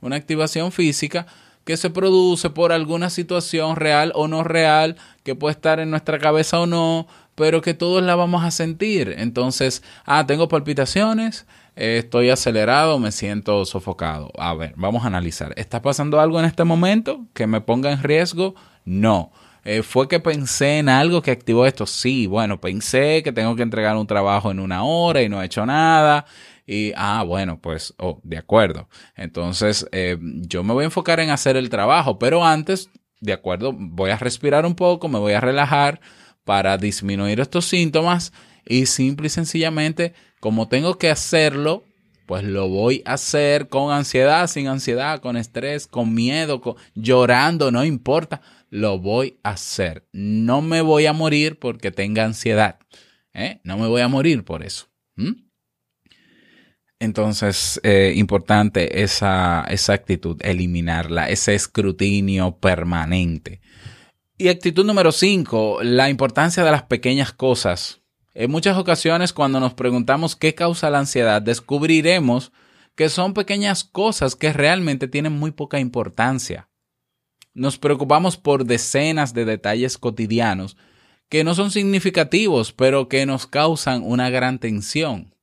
una 0.00 0.16
activación 0.16 0.72
física 0.72 1.26
que 1.64 1.76
se 1.76 1.90
produce 1.90 2.50
por 2.50 2.72
alguna 2.72 3.10
situación 3.10 3.76
real 3.76 4.12
o 4.14 4.28
no 4.28 4.44
real, 4.44 4.96
que 5.24 5.34
puede 5.34 5.52
estar 5.52 5.80
en 5.80 5.90
nuestra 5.90 6.18
cabeza 6.18 6.60
o 6.60 6.66
no, 6.66 7.08
pero 7.34 7.60
que 7.60 7.74
todos 7.74 8.02
la 8.02 8.14
vamos 8.14 8.44
a 8.44 8.50
sentir. 8.50 9.14
Entonces, 9.18 9.82
ah, 10.04 10.26
tengo 10.26 10.48
palpitaciones, 10.48 11.46
eh, 11.74 11.98
estoy 11.98 12.30
acelerado, 12.30 12.98
me 12.98 13.12
siento 13.12 13.64
sofocado. 13.64 14.30
A 14.38 14.54
ver, 14.54 14.74
vamos 14.76 15.04
a 15.04 15.08
analizar. 15.08 15.52
¿Está 15.56 15.82
pasando 15.82 16.20
algo 16.20 16.38
en 16.38 16.46
este 16.46 16.64
momento 16.64 17.26
que 17.34 17.46
me 17.46 17.60
ponga 17.60 17.92
en 17.92 18.02
riesgo? 18.02 18.54
No. 18.84 19.32
Eh, 19.68 19.82
¿Fue 19.82 20.06
que 20.06 20.20
pensé 20.20 20.78
en 20.78 20.88
algo 20.88 21.20
que 21.22 21.32
activó 21.32 21.66
esto? 21.66 21.86
Sí, 21.86 22.28
bueno, 22.28 22.60
pensé 22.60 23.24
que 23.24 23.32
tengo 23.32 23.56
que 23.56 23.64
entregar 23.64 23.96
un 23.96 24.06
trabajo 24.06 24.52
en 24.52 24.60
una 24.60 24.84
hora 24.84 25.22
y 25.22 25.28
no 25.28 25.42
he 25.42 25.46
hecho 25.46 25.66
nada. 25.66 26.24
Y, 26.68 26.92
ah, 26.96 27.24
bueno, 27.26 27.60
pues, 27.60 27.92
oh, 27.98 28.20
de 28.22 28.38
acuerdo. 28.38 28.88
Entonces, 29.16 29.84
eh, 29.90 30.18
yo 30.20 30.62
me 30.62 30.72
voy 30.72 30.82
a 30.82 30.86
enfocar 30.86 31.18
en 31.18 31.30
hacer 31.30 31.56
el 31.56 31.68
trabajo, 31.68 32.16
pero 32.16 32.44
antes, 32.44 32.90
de 33.20 33.32
acuerdo, 33.32 33.72
voy 33.76 34.10
a 34.10 34.16
respirar 34.18 34.64
un 34.66 34.76
poco, 34.76 35.08
me 35.08 35.18
voy 35.18 35.32
a 35.32 35.40
relajar 35.40 36.00
para 36.44 36.78
disminuir 36.78 37.40
estos 37.40 37.64
síntomas 37.64 38.32
y 38.64 38.86
simple 38.86 39.26
y 39.26 39.30
sencillamente, 39.30 40.14
como 40.38 40.68
tengo 40.68 40.96
que 40.96 41.10
hacerlo, 41.10 41.82
pues 42.26 42.42
lo 42.44 42.68
voy 42.68 43.02
a 43.04 43.14
hacer 43.14 43.68
con 43.68 43.92
ansiedad, 43.92 44.46
sin 44.48 44.66
ansiedad, 44.68 45.20
con 45.20 45.36
estrés, 45.36 45.86
con 45.86 46.12
miedo, 46.14 46.60
con- 46.60 46.74
llorando, 46.94 47.70
no 47.70 47.84
importa, 47.84 48.42
lo 48.70 48.98
voy 48.98 49.38
a 49.42 49.50
hacer. 49.50 50.06
No 50.12 50.62
me 50.62 50.80
voy 50.80 51.06
a 51.06 51.12
morir 51.12 51.58
porque 51.58 51.90
tenga 51.90 52.24
ansiedad. 52.24 52.78
¿eh? 53.34 53.60
No 53.64 53.76
me 53.78 53.86
voy 53.86 54.00
a 54.02 54.08
morir 54.08 54.44
por 54.44 54.62
eso. 54.62 54.86
Entonces, 56.98 57.80
eh, 57.82 58.14
importante 58.16 59.02
esa, 59.02 59.64
esa 59.68 59.92
actitud, 59.92 60.38
eliminarla, 60.40 61.28
ese 61.28 61.54
escrutinio 61.54 62.56
permanente. 62.58 63.60
Y 64.38 64.48
actitud 64.48 64.84
número 64.84 65.12
5, 65.12 65.80
la 65.82 66.10
importancia 66.10 66.64
de 66.64 66.70
las 66.70 66.82
pequeñas 66.82 67.32
cosas. 67.32 68.02
En 68.34 68.50
muchas 68.50 68.76
ocasiones, 68.76 69.32
cuando 69.32 69.60
nos 69.60 69.74
preguntamos 69.74 70.36
qué 70.36 70.54
causa 70.54 70.90
la 70.90 70.98
ansiedad, 70.98 71.40
descubriremos 71.40 72.52
que 72.94 73.08
son 73.08 73.34
pequeñas 73.34 73.84
cosas 73.84 74.36
que 74.36 74.52
realmente 74.52 75.08
tienen 75.08 75.32
muy 75.32 75.52
poca 75.52 75.78
importancia. 75.78 76.68
Nos 77.56 77.78
preocupamos 77.78 78.36
por 78.36 78.66
decenas 78.66 79.32
de 79.32 79.46
detalles 79.46 79.96
cotidianos 79.96 80.76
que 81.30 81.42
no 81.42 81.54
son 81.54 81.70
significativos, 81.70 82.74
pero 82.74 83.08
que 83.08 83.24
nos 83.24 83.46
causan 83.46 84.02
una 84.04 84.28
gran 84.28 84.58
tensión. 84.58 85.34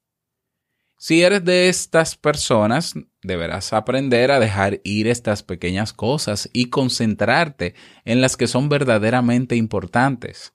Si 0.96 1.24
eres 1.24 1.44
de 1.44 1.70
estas 1.70 2.16
personas, 2.16 2.94
deberás 3.24 3.74
aprender 3.74 4.30
a 4.30 4.40
dejar 4.40 4.80
ir 4.84 5.08
estas 5.08 5.42
pequeñas 5.42 5.92
cosas 5.92 6.52
y 6.54 6.66
concentrarte 6.66 7.74
en 8.06 8.22
las 8.22 8.38
que 8.38 8.46
son 8.46 8.70
verdaderamente 8.70 9.56
importantes. 9.56 10.54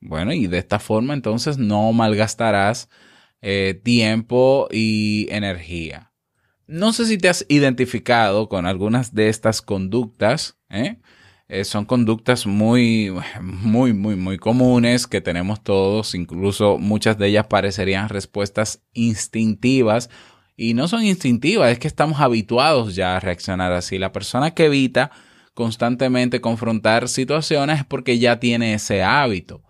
Bueno, 0.00 0.32
y 0.32 0.46
de 0.46 0.56
esta 0.56 0.78
forma 0.78 1.12
entonces 1.12 1.58
no 1.58 1.92
malgastarás 1.92 2.88
eh, 3.42 3.78
tiempo 3.84 4.68
y 4.70 5.26
energía. 5.30 6.13
No 6.66 6.92
sé 6.92 7.06
si 7.06 7.18
te 7.18 7.28
has 7.28 7.44
identificado 7.48 8.48
con 8.48 8.66
algunas 8.66 9.14
de 9.14 9.28
estas 9.28 9.60
conductas. 9.60 10.56
¿eh? 10.70 10.98
Eh, 11.48 11.64
son 11.64 11.84
conductas 11.84 12.46
muy, 12.46 13.12
muy, 13.40 13.92
muy, 13.92 14.16
muy 14.16 14.38
comunes 14.38 15.06
que 15.06 15.20
tenemos 15.20 15.62
todos. 15.62 16.14
Incluso 16.14 16.78
muchas 16.78 17.18
de 17.18 17.28
ellas 17.28 17.46
parecerían 17.46 18.08
respuestas 18.08 18.82
instintivas. 18.92 20.08
Y 20.56 20.74
no 20.74 20.88
son 20.88 21.04
instintivas, 21.04 21.72
es 21.72 21.78
que 21.80 21.88
estamos 21.88 22.20
habituados 22.20 22.94
ya 22.94 23.16
a 23.16 23.20
reaccionar 23.20 23.72
así. 23.72 23.98
La 23.98 24.12
persona 24.12 24.52
que 24.52 24.66
evita 24.66 25.10
constantemente 25.52 26.40
confrontar 26.40 27.08
situaciones 27.08 27.80
es 27.80 27.84
porque 27.84 28.18
ya 28.18 28.38
tiene 28.38 28.74
ese 28.74 29.02
hábito. 29.02 29.62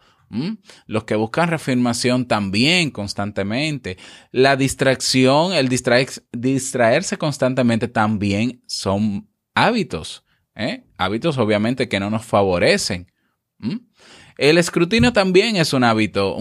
Los 0.87 1.05
que 1.05 1.15
buscan 1.15 1.49
reafirmación 1.49 2.27
también 2.27 2.91
constantemente. 2.91 3.97
La 4.33 4.57
distracción, 4.57 5.53
el 5.53 5.69
distraer- 5.69 6.25
distraerse 6.33 7.19
constantemente 7.19 7.89
también 7.89 8.63
son 8.67 9.29
hábitos. 9.55 10.25
¿eh? 10.57 10.85
Hábitos 10.99 11.39
obviamente 11.39 11.89
que 11.89 12.01
no 12.01 12.11
nos 12.11 12.25
favorecen. 12.25 13.13
El 14.37 14.59
escrutinio 14.59 15.13
también 15.13 15.57
es 15.57 15.73
un 15.73 15.85
hábito, 15.85 16.37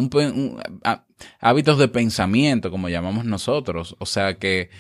hábitos 1.40 1.78
de 1.78 1.88
pensamiento, 1.88 2.72
como 2.72 2.90
llamamos 2.90 3.26
nosotros. 3.26 3.96
O 4.00 4.06
sea 4.06 4.40
que 4.40 4.72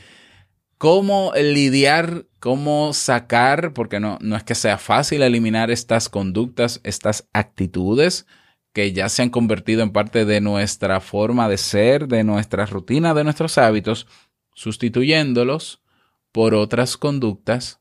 cómo 0.79 1.31
lidiar, 1.35 2.25
cómo 2.39 2.93
sacar, 2.93 3.73
porque 3.73 3.99
no, 3.99 4.17
no 4.19 4.35
es 4.35 4.43
que 4.43 4.55
sea 4.55 4.77
fácil 4.77 5.21
eliminar 5.21 5.71
estas 5.71 6.09
conductas, 6.09 6.81
estas 6.83 7.29
actitudes 7.31 8.25
que 8.73 8.91
ya 8.91 9.07
se 9.07 9.21
han 9.21 9.29
convertido 9.29 9.83
en 9.83 9.91
parte 9.91 10.25
de 10.25 10.41
nuestra 10.41 10.99
forma 10.99 11.47
de 11.47 11.57
ser, 11.57 12.07
de 12.07 12.23
nuestra 12.23 12.65
rutina, 12.65 13.13
de 13.13 13.23
nuestros 13.23 13.57
hábitos, 13.57 14.07
sustituyéndolos 14.53 15.81
por 16.31 16.55
otras 16.55 16.97
conductas 16.97 17.79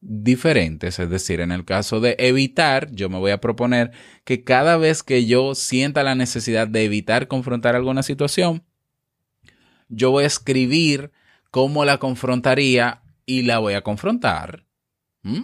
diferentes. 0.00 1.00
Es 1.00 1.10
decir, 1.10 1.40
en 1.40 1.50
el 1.50 1.64
caso 1.64 2.00
de 2.00 2.14
evitar, 2.18 2.90
yo 2.92 3.08
me 3.08 3.18
voy 3.18 3.32
a 3.32 3.40
proponer 3.40 3.90
que 4.24 4.44
cada 4.44 4.76
vez 4.76 5.02
que 5.02 5.26
yo 5.26 5.56
sienta 5.56 6.04
la 6.04 6.14
necesidad 6.14 6.68
de 6.68 6.84
evitar 6.84 7.26
confrontar 7.26 7.74
alguna 7.74 8.04
situación, 8.04 8.64
yo 9.88 10.12
voy 10.12 10.24
a 10.24 10.28
escribir 10.28 11.10
cómo 11.50 11.84
la 11.84 11.98
confrontaría 11.98 13.02
y 13.26 13.42
la 13.42 13.58
voy 13.58 13.74
a 13.74 13.82
confrontar. 13.82 14.64
¿Mm? 15.22 15.42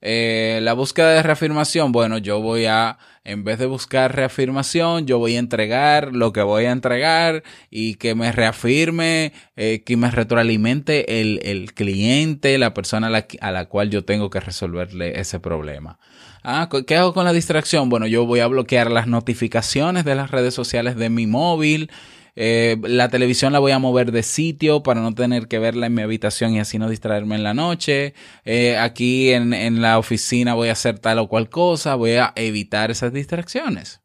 Eh, 0.00 0.60
la 0.62 0.72
búsqueda 0.72 1.12
de 1.12 1.22
reafirmación, 1.22 1.92
bueno, 1.92 2.18
yo 2.18 2.40
voy 2.40 2.64
a, 2.64 2.98
en 3.30 3.44
vez 3.44 3.58
de 3.58 3.66
buscar 3.66 4.14
reafirmación, 4.14 5.06
yo 5.06 5.18
voy 5.18 5.36
a 5.36 5.38
entregar 5.38 6.12
lo 6.12 6.32
que 6.32 6.42
voy 6.42 6.64
a 6.64 6.72
entregar 6.72 7.42
y 7.70 7.94
que 7.94 8.14
me 8.14 8.32
reafirme, 8.32 9.32
eh, 9.56 9.82
que 9.84 9.96
me 9.96 10.10
retroalimente 10.10 11.20
el, 11.20 11.40
el 11.44 11.72
cliente, 11.72 12.58
la 12.58 12.74
persona 12.74 13.06
a 13.06 13.10
la, 13.10 13.26
a 13.40 13.52
la 13.52 13.66
cual 13.66 13.90
yo 13.90 14.04
tengo 14.04 14.30
que 14.30 14.40
resolverle 14.40 15.20
ese 15.20 15.38
problema. 15.38 15.98
Ah, 16.42 16.68
¿qué 16.86 16.96
hago 16.96 17.12
con 17.12 17.24
la 17.24 17.32
distracción? 17.32 17.88
Bueno, 17.90 18.06
yo 18.06 18.24
voy 18.24 18.40
a 18.40 18.46
bloquear 18.46 18.90
las 18.90 19.06
notificaciones 19.06 20.04
de 20.04 20.14
las 20.14 20.30
redes 20.30 20.54
sociales 20.54 20.96
de 20.96 21.10
mi 21.10 21.26
móvil. 21.26 21.90
Eh, 22.36 22.78
la 22.82 23.10
televisión 23.10 23.52
la 23.52 23.58
voy 23.58 23.72
a 23.72 23.78
mover 23.78 24.12
de 24.12 24.22
sitio 24.22 24.82
para 24.82 25.02
no 25.02 25.14
tener 25.14 25.48
que 25.48 25.58
verla 25.58 25.86
en 25.86 25.94
mi 25.94 26.00
habitación 26.00 26.54
y 26.54 26.60
así 26.60 26.78
no 26.78 26.88
distraerme 26.88 27.34
en 27.34 27.42
la 27.42 27.52
noche. 27.52 28.14
Eh, 28.44 28.78
aquí 28.78 29.30
en, 29.32 29.82
la 29.82 29.98
oficina 29.98 30.54
voy 30.54 30.68
a 30.68 30.72
hacer 30.72 30.98
tal 30.98 31.18
o 31.18 31.28
cual 31.28 31.50
cosa. 31.50 31.94
Voy 31.96 32.12
a 32.12 32.32
evitar 32.36 32.90
esas 32.90 33.12
distracciones. 33.12 34.00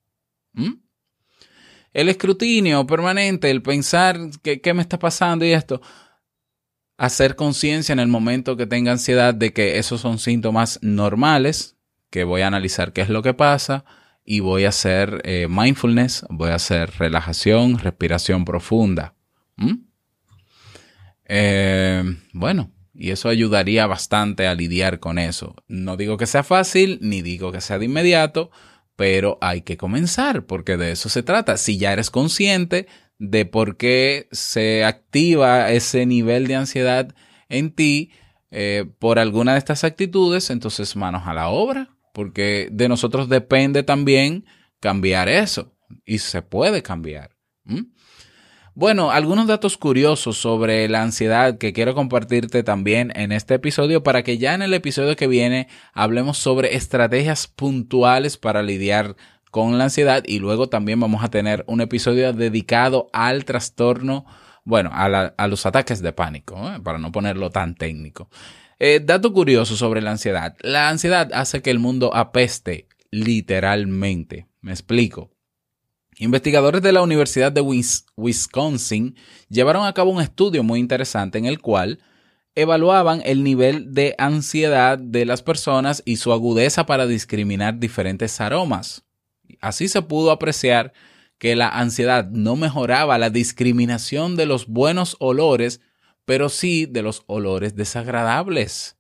¿Mm? 0.54 0.74
El 1.94 2.10
escrutinio 2.10 2.86
permanente, 2.86 3.50
el 3.50 3.62
pensar 3.62 4.20
qué 4.42 4.74
me 4.74 4.82
está 4.82 5.00
pasando 5.00 5.46
y 5.46 5.54
esto. 5.54 5.82
Hacer 6.98 7.38
conciencia 7.38 7.94
en 7.94 8.00
el 8.00 8.08
momento 8.10 8.58
que 8.58 8.68
tenga 8.68 8.92
ansiedad 8.92 9.34
de 9.34 9.54
que 9.54 9.78
esos 9.78 10.02
son 10.02 10.20
síntomas 10.20 10.80
normales, 10.82 11.75
que 12.16 12.24
voy 12.24 12.44
a 12.44 12.48
analizar 12.48 12.94
qué 12.94 13.02
es 13.02 13.10
lo 13.10 13.22
que 13.22 13.34
pasa 13.34 13.84
y 14.24 14.40
voy 14.40 14.64
a 14.64 14.70
hacer 14.70 15.22
eh, 15.26 15.48
mindfulness, 15.50 16.26
voy 16.30 16.50
a 16.50 16.56
hacer 16.56 16.90
relajación, 16.98 17.78
respiración 17.78 18.46
profunda. 18.46 19.16
Eh, 21.26 22.04
bueno, 22.32 22.72
y 22.94 23.12
eso 23.12 23.28
ayudaría 23.28 23.86
bastante 23.86 24.48
a 24.48 24.56
lidiar 24.56 25.02
con 25.02 25.20
eso. 25.20 25.58
No 25.68 25.98
digo 25.98 26.16
que 26.16 26.26
sea 26.26 26.44
fácil, 26.44 27.00
ni 27.02 27.22
digo 27.22 27.52
que 27.52 27.60
sea 27.60 27.80
de 27.80 27.86
inmediato, 27.86 28.50
pero 28.96 29.38
hay 29.42 29.64
que 29.64 29.76
comenzar 29.76 30.46
porque 30.46 30.78
de 30.78 30.92
eso 30.92 31.10
se 31.10 31.22
trata. 31.22 31.58
Si 31.58 31.78
ya 31.78 31.92
eres 31.92 32.12
consciente 32.12 32.88
de 33.20 33.46
por 33.46 33.76
qué 33.76 34.30
se 34.32 34.86
activa 34.86 35.70
ese 35.70 36.06
nivel 36.06 36.48
de 36.48 36.56
ansiedad 36.56 37.14
en 37.50 37.72
ti 37.72 38.12
eh, 38.52 38.86
por 39.00 39.20
alguna 39.20 39.52
de 39.52 39.58
estas 39.58 39.84
actitudes, 39.84 40.50
entonces 40.50 40.96
manos 40.96 41.24
a 41.26 41.34
la 41.34 41.50
obra, 41.50 41.90
porque 42.16 42.70
de 42.72 42.88
nosotros 42.88 43.28
depende 43.28 43.84
también 43.84 44.46
cambiar 44.80 45.28
eso 45.28 45.76
y 46.06 46.20
se 46.20 46.42
puede 46.42 46.82
cambiar. 46.82 47.36
Bueno, 48.74 49.12
algunos 49.12 49.48
datos 49.48 49.78
curiosos 49.78 50.38
sobre 50.38 50.88
la 50.88 51.04
ansiedad 51.04 51.58
que 51.58 51.74
quiero 51.74 51.94
compartirte 51.94 52.64
también 52.64 53.12
en 53.16 53.34
este 53.34 53.56
episodio 53.56 54.02
para 54.02 54.24
que 54.24 54.38
ya 54.38 54.54
en 54.54 54.62
el 54.62 54.74
episodio 54.74 55.18
que 55.18 55.28
viene 55.28 55.68
hablemos 55.94 56.38
sobre 56.38 56.76
estrategias 56.76 57.48
puntuales 57.48 58.38
para 58.38 58.64
lidiar 58.64 59.18
con 59.52 59.78
la 59.78 59.86
ansiedad 59.86 60.24
y 60.26 60.40
luego 60.40 60.70
también 60.70 61.02
vamos 61.02 61.22
a 61.22 61.30
tener 61.30 61.66
un 61.68 61.82
episodio 61.82 62.32
dedicado 62.32 63.10
al 63.12 63.44
trastorno, 63.44 64.26
bueno, 64.64 64.90
a 64.94 65.48
los 65.48 65.66
ataques 65.66 66.02
de 66.02 66.14
pánico, 66.14 66.56
¿eh? 66.70 66.80
para 66.82 66.98
no 66.98 67.12
ponerlo 67.12 67.50
tan 67.50 67.76
técnico. 67.76 68.30
Eh, 68.80 69.02
dato 69.04 69.32
curioso 69.32 69.76
sobre 69.76 70.02
la 70.02 70.12
ansiedad. 70.12 70.56
La 70.62 70.90
ansiedad 70.90 71.30
hace 71.34 71.62
que 71.62 71.72
el 71.72 71.80
mundo 71.80 72.14
apeste 72.16 72.88
literalmente. 73.12 74.48
Me 74.62 74.72
explico. 74.72 75.32
Investigadores 76.18 76.82
de 76.82 76.92
la 76.92 77.02
Universidad 77.02 77.52
de 77.52 77.62
Wis- 77.62 78.06
Wisconsin 78.16 79.16
llevaron 79.50 79.86
a 79.86 79.94
cabo 79.94 80.12
un 80.12 80.22
estudio 80.22 80.64
muy 80.64 80.80
interesante 80.80 81.38
en 81.38 81.46
el 81.46 81.60
cual 81.60 82.00
evaluaban 82.56 83.22
el 83.26 83.44
nivel 83.44 83.94
de 83.94 84.16
ansiedad 84.18 84.98
de 84.98 85.26
las 85.26 85.42
personas 85.42 86.02
y 86.06 86.16
su 86.18 86.32
agudeza 86.32 86.86
para 86.86 87.06
discriminar 87.06 87.80
diferentes 87.80 88.40
aromas. 88.40 89.04
Así 89.60 89.90
se 89.90 90.02
pudo 90.02 90.32
apreciar 90.32 90.94
que 91.38 91.58
la 91.58 91.68
ansiedad 91.68 92.30
no 92.30 92.56
mejoraba 92.56 93.18
la 93.18 93.30
discriminación 93.30 94.38
de 94.38 94.46
los 94.46 94.68
buenos 94.68 95.18
olores, 95.20 95.82
pero 96.26 96.50
sí 96.50 96.86
de 96.86 97.02
los 97.02 97.24
olores 97.28 97.76
desagradables. 97.76 98.98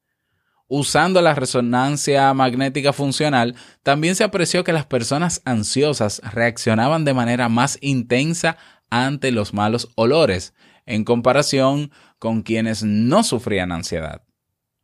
Usando 0.67 1.21
la 1.21 1.35
resonancia 1.35 2.33
magnética 2.33 2.91
funcional, 2.91 3.55
también 3.83 4.15
se 4.15 4.23
apreció 4.23 4.63
que 4.63 4.73
las 4.73 4.85
personas 4.87 5.41
ansiosas 5.45 6.21
reaccionaban 6.33 7.05
de 7.05 7.13
manera 7.13 7.49
más 7.49 7.77
intensa 7.81 8.57
ante 8.89 9.31
los 9.31 9.53
malos 9.53 9.89
olores, 9.95 10.53
en 10.85 11.03
comparación 11.03 11.91
con 12.19 12.41
quienes 12.41 12.83
no 12.83 13.23
sufrían 13.23 13.71
ansiedad. 13.71 14.23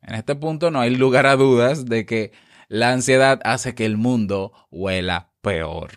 En 0.01 0.15
este 0.15 0.35
punto 0.35 0.71
no 0.71 0.81
hay 0.81 0.95
lugar 0.95 1.25
a 1.25 1.35
dudas 1.35 1.85
de 1.85 2.05
que 2.05 2.31
la 2.67 2.91
ansiedad 2.91 3.39
hace 3.43 3.75
que 3.75 3.85
el 3.85 3.97
mundo 3.97 4.51
huela 4.71 5.31
peor. 5.41 5.91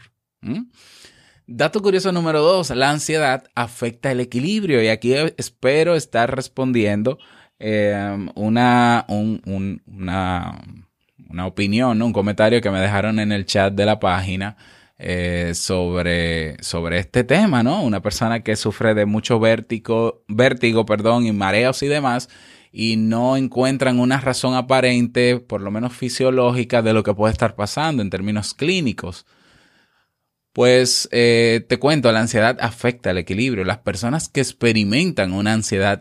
Dato 1.47 1.83
curioso 1.83 2.11
número 2.11 2.41
dos, 2.41 2.71
la 2.71 2.91
ansiedad 2.91 3.45
afecta 3.55 4.11
el 4.11 4.21
equilibrio 4.21 4.83
y 4.83 4.89
aquí 4.89 5.13
espero 5.37 5.95
estar 5.95 6.35
respondiendo 6.35 7.19
eh, 7.59 8.17
una, 8.35 9.05
un- 9.09 9.43
un- 9.45 9.83
una, 9.87 10.59
una 11.29 11.47
opinión, 11.47 12.01
un 12.01 12.13
comentario 12.15 12.63
que 12.63 12.71
me 12.71 12.81
dejaron 12.81 13.19
en 13.19 13.31
el 13.31 13.45
chat 13.45 13.75
de 13.75 13.85
la 13.85 14.01
página 14.01 14.57
eh, 14.99 15.53
sobre, 15.55 16.57
sobre 16.63 16.99
este 16.99 17.25
tema, 17.25 17.63
¿no? 17.63 17.83
Una 17.83 18.01
persona 18.01 18.41
que 18.43 18.57
sufre 18.57 18.95
de 18.95 19.05
mucho 19.05 19.39
vértigo, 19.39 20.25
vértigo, 20.29 20.87
perdón, 20.87 21.27
y 21.27 21.33
mareos 21.33 21.83
y 21.83 21.89
demás, 21.89 22.31
y 22.73 22.97
no 22.97 23.37
encuentran 23.37 24.01
una 24.01 24.19
razón 24.21 24.55
aparente, 24.55 25.39
por 25.41 25.61
lo 25.61 25.71
menos 25.71 25.93
fisiológica, 25.93 26.81
de 26.81 26.93
lo 26.95 27.03
que 27.03 27.13
puede 27.15 27.33
estar 27.33 27.55
pasando 27.55 28.03
en 28.03 28.09
términos 28.11 28.55
clínicos. 28.55 29.27
Pues 30.55 31.09
eh, 31.11 31.67
te 31.69 31.81
cuento, 31.81 32.12
la 32.12 32.21
ansiedad 32.21 32.57
afecta 32.61 33.11
el 33.11 33.19
equilibrio. 33.19 33.64
Las 33.64 33.79
personas 33.79 34.29
que 34.29 34.40
experimentan 34.40 35.33
una 35.33 35.53
ansiedad 35.53 36.01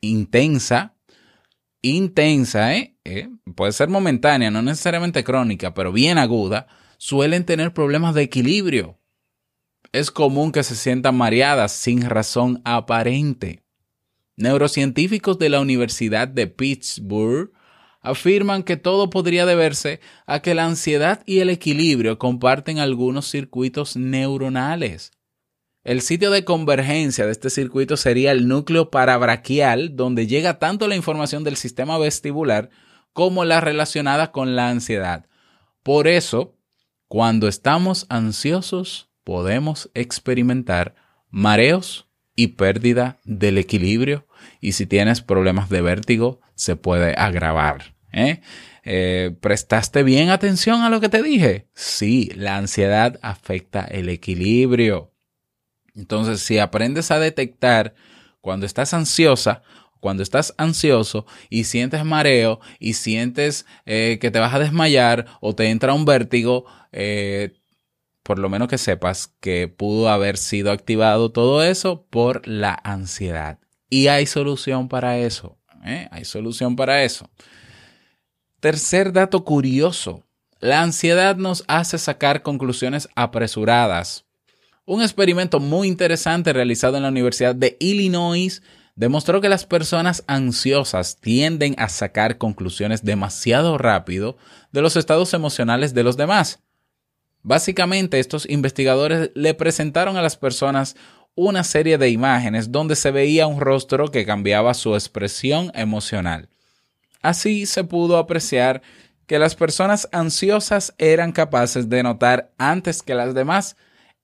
intensa, 0.00 0.94
intensa, 1.82 2.76
¿eh? 2.76 2.96
Eh, 3.04 3.28
puede 3.56 3.72
ser 3.72 3.88
momentánea, 3.88 4.52
no 4.52 4.62
necesariamente 4.62 5.24
crónica, 5.24 5.74
pero 5.74 5.90
bien 5.90 6.18
aguda, 6.18 6.68
suelen 6.96 7.44
tener 7.44 7.74
problemas 7.74 8.14
de 8.14 8.22
equilibrio. 8.22 9.00
Es 9.90 10.12
común 10.12 10.52
que 10.52 10.62
se 10.62 10.76
sientan 10.76 11.16
mareadas 11.16 11.72
sin 11.72 12.02
razón 12.02 12.62
aparente. 12.64 13.64
Neurocientíficos 14.36 15.40
de 15.40 15.48
la 15.48 15.60
Universidad 15.60 16.28
de 16.28 16.46
Pittsburgh 16.46 17.50
afirman 18.02 18.64
que 18.64 18.76
todo 18.76 19.08
podría 19.10 19.46
deberse 19.46 20.00
a 20.26 20.40
que 20.40 20.54
la 20.54 20.66
ansiedad 20.66 21.22
y 21.24 21.38
el 21.38 21.50
equilibrio 21.50 22.18
comparten 22.18 22.78
algunos 22.78 23.30
circuitos 23.30 23.96
neuronales. 23.96 25.12
El 25.84 26.00
sitio 26.00 26.30
de 26.30 26.44
convergencia 26.44 27.26
de 27.26 27.32
este 27.32 27.50
circuito 27.50 27.96
sería 27.96 28.30
el 28.30 28.46
núcleo 28.46 28.90
parabraquial, 28.90 29.96
donde 29.96 30.26
llega 30.26 30.58
tanto 30.58 30.86
la 30.86 30.94
información 30.94 31.42
del 31.42 31.56
sistema 31.56 31.98
vestibular 31.98 32.70
como 33.12 33.44
la 33.44 33.60
relacionada 33.60 34.30
con 34.30 34.54
la 34.54 34.68
ansiedad. 34.68 35.26
Por 35.82 36.06
eso, 36.06 36.56
cuando 37.08 37.48
estamos 37.48 38.06
ansiosos, 38.08 39.10
podemos 39.24 39.90
experimentar 39.94 40.94
mareos 41.30 42.08
y 42.36 42.48
pérdida 42.48 43.20
del 43.24 43.58
equilibrio. 43.58 44.26
Y 44.60 44.72
si 44.72 44.86
tienes 44.86 45.20
problemas 45.20 45.68
de 45.68 45.82
vértigo, 45.82 46.40
se 46.54 46.76
puede 46.76 47.14
agravar. 47.16 47.91
¿Eh? 48.12 48.40
Eh, 48.84 49.34
¿Prestaste 49.40 50.02
bien 50.02 50.30
atención 50.30 50.82
a 50.82 50.90
lo 50.90 51.00
que 51.00 51.08
te 51.08 51.22
dije? 51.22 51.68
Sí, 51.74 52.30
la 52.34 52.56
ansiedad 52.56 53.18
afecta 53.22 53.84
el 53.84 54.08
equilibrio. 54.08 55.12
Entonces, 55.94 56.40
si 56.40 56.58
aprendes 56.58 57.10
a 57.10 57.18
detectar 57.18 57.94
cuando 58.40 58.66
estás 58.66 58.94
ansiosa, 58.94 59.62
cuando 60.00 60.22
estás 60.22 60.54
ansioso 60.58 61.26
y 61.48 61.64
sientes 61.64 62.04
mareo 62.04 62.60
y 62.78 62.94
sientes 62.94 63.66
eh, 63.86 64.18
que 64.20 64.30
te 64.30 64.40
vas 64.40 64.54
a 64.54 64.58
desmayar 64.58 65.26
o 65.40 65.54
te 65.54 65.70
entra 65.70 65.94
un 65.94 66.04
vértigo, 66.04 66.66
por 68.22 68.38
lo 68.38 68.48
menos 68.48 68.68
que 68.68 68.78
sepas 68.78 69.32
que 69.40 69.68
pudo 69.68 70.08
haber 70.08 70.36
sido 70.36 70.72
activado 70.72 71.30
todo 71.30 71.62
eso 71.62 72.06
por 72.10 72.46
la 72.46 72.78
ansiedad. 72.82 73.58
Y 73.88 74.08
hay 74.08 74.26
solución 74.26 74.88
para 74.88 75.18
eso. 75.18 75.58
Hay 75.82 76.24
solución 76.24 76.76
para 76.76 77.02
eso. 77.02 77.28
Tercer 78.62 79.12
dato 79.12 79.44
curioso. 79.44 80.22
La 80.60 80.82
ansiedad 80.82 81.34
nos 81.34 81.64
hace 81.66 81.98
sacar 81.98 82.42
conclusiones 82.42 83.08
apresuradas. 83.16 84.24
Un 84.86 85.02
experimento 85.02 85.58
muy 85.58 85.88
interesante 85.88 86.52
realizado 86.52 86.96
en 86.96 87.02
la 87.02 87.08
Universidad 87.08 87.56
de 87.56 87.76
Illinois 87.80 88.62
demostró 88.94 89.40
que 89.40 89.48
las 89.48 89.66
personas 89.66 90.22
ansiosas 90.28 91.16
tienden 91.16 91.74
a 91.76 91.88
sacar 91.88 92.38
conclusiones 92.38 93.02
demasiado 93.04 93.78
rápido 93.78 94.36
de 94.70 94.80
los 94.80 94.94
estados 94.94 95.34
emocionales 95.34 95.92
de 95.92 96.04
los 96.04 96.16
demás. 96.16 96.60
Básicamente, 97.42 98.20
estos 98.20 98.48
investigadores 98.48 99.32
le 99.34 99.54
presentaron 99.54 100.16
a 100.16 100.22
las 100.22 100.36
personas 100.36 100.94
una 101.34 101.64
serie 101.64 101.98
de 101.98 102.10
imágenes 102.10 102.70
donde 102.70 102.94
se 102.94 103.10
veía 103.10 103.48
un 103.48 103.60
rostro 103.60 104.12
que 104.12 104.24
cambiaba 104.24 104.72
su 104.74 104.94
expresión 104.94 105.72
emocional. 105.74 106.48
Así 107.22 107.66
se 107.66 107.84
pudo 107.84 108.18
apreciar 108.18 108.82
que 109.26 109.38
las 109.38 109.54
personas 109.54 110.08
ansiosas 110.12 110.94
eran 110.98 111.32
capaces 111.32 111.88
de 111.88 112.02
notar 112.02 112.52
antes 112.58 113.02
que 113.02 113.14
las 113.14 113.34
demás 113.34 113.76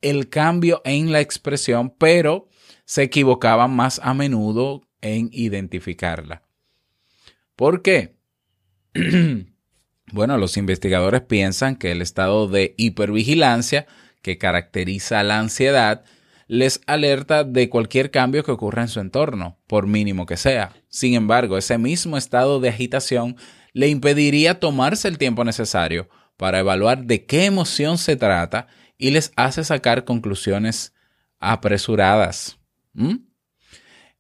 el 0.03 0.29
cambio 0.29 0.83
en 0.85 1.13
la 1.13 1.21
expresión, 1.21 1.91
pero 1.91 2.49
se 2.85 3.05
equivocaban 3.05 3.75
más 3.75 4.01
a 4.03 4.15
menudo 4.15 4.83
en 5.01 5.31
identificarla. 5.33 6.43
¿Por 7.57 7.83
qué? 7.83 8.17
bueno, 10.13 10.37
los 10.37 10.57
investigadores 10.57 11.23
piensan 11.23 11.77
que 11.77 11.93
el 11.93 12.03
estado 12.03 12.49
de 12.49 12.75
hipervigilancia 12.77 13.87
que 14.23 14.39
caracteriza 14.39 15.23
la 15.23 15.39
ansiedad 15.39 16.05
les 16.49 16.81
alerta 16.87 17.45
de 17.45 17.69
cualquier 17.69 18.11
cambio 18.11 18.43
que 18.43 18.51
ocurra 18.51 18.83
en 18.83 18.89
su 18.89 19.01
entorno, 19.01 19.59
por 19.67 19.87
mínimo 19.87 20.27
que 20.27 20.39
sea. 20.39 20.73
Sin 20.89 21.15
embargo, 21.15 21.59
ese 21.59 21.79
mismo 21.79 22.17
estado 22.17 22.59
de 22.59 22.71
agitación 22.71 23.37
le 23.75 23.89
impediría 23.89 24.59
tomarse 24.59 25.07
el 25.09 25.19
tiempo 25.19 25.45
necesario 25.45 26.09
para 26.39 26.59
evaluar 26.59 27.05
de 27.05 27.27
qué 27.27 27.45
emoción 27.45 27.99
se 27.99 28.17
trata 28.17 28.67
y 28.97 29.11
les 29.11 29.31
hace 29.37 29.63
sacar 29.63 30.05
conclusiones 30.05 30.95
apresuradas. 31.39 32.59
¿Mm? 32.95 33.17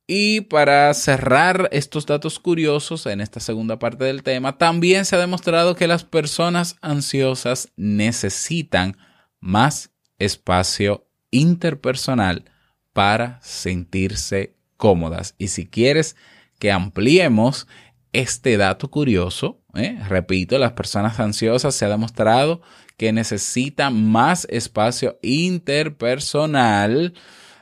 Y 0.06 0.42
para 0.42 0.92
cerrar 0.94 1.68
estos 1.72 2.06
datos 2.06 2.38
curiosos 2.38 3.06
en 3.06 3.20
esta 3.20 3.40
segunda 3.40 3.78
parte 3.78 4.04
del 4.04 4.22
tema, 4.22 4.56
también 4.56 5.04
se 5.04 5.16
ha 5.16 5.18
demostrado 5.18 5.76
que 5.76 5.86
las 5.86 6.04
personas 6.04 6.76
ansiosas 6.80 7.72
necesitan 7.76 8.96
más 9.40 9.92
espacio 10.18 11.07
interpersonal 11.30 12.44
para 12.92 13.38
sentirse 13.42 14.54
cómodas. 14.76 15.34
Y 15.38 15.48
si 15.48 15.66
quieres 15.66 16.16
que 16.58 16.72
ampliemos 16.72 17.66
este 18.12 18.56
dato 18.56 18.90
curioso, 18.90 19.60
¿eh? 19.74 19.98
repito, 20.08 20.58
las 20.58 20.72
personas 20.72 21.20
ansiosas 21.20 21.74
se 21.74 21.84
ha 21.84 21.88
demostrado 21.88 22.62
que 22.96 23.12
necesita 23.12 23.90
más 23.90 24.46
espacio 24.50 25.18
interpersonal. 25.22 27.14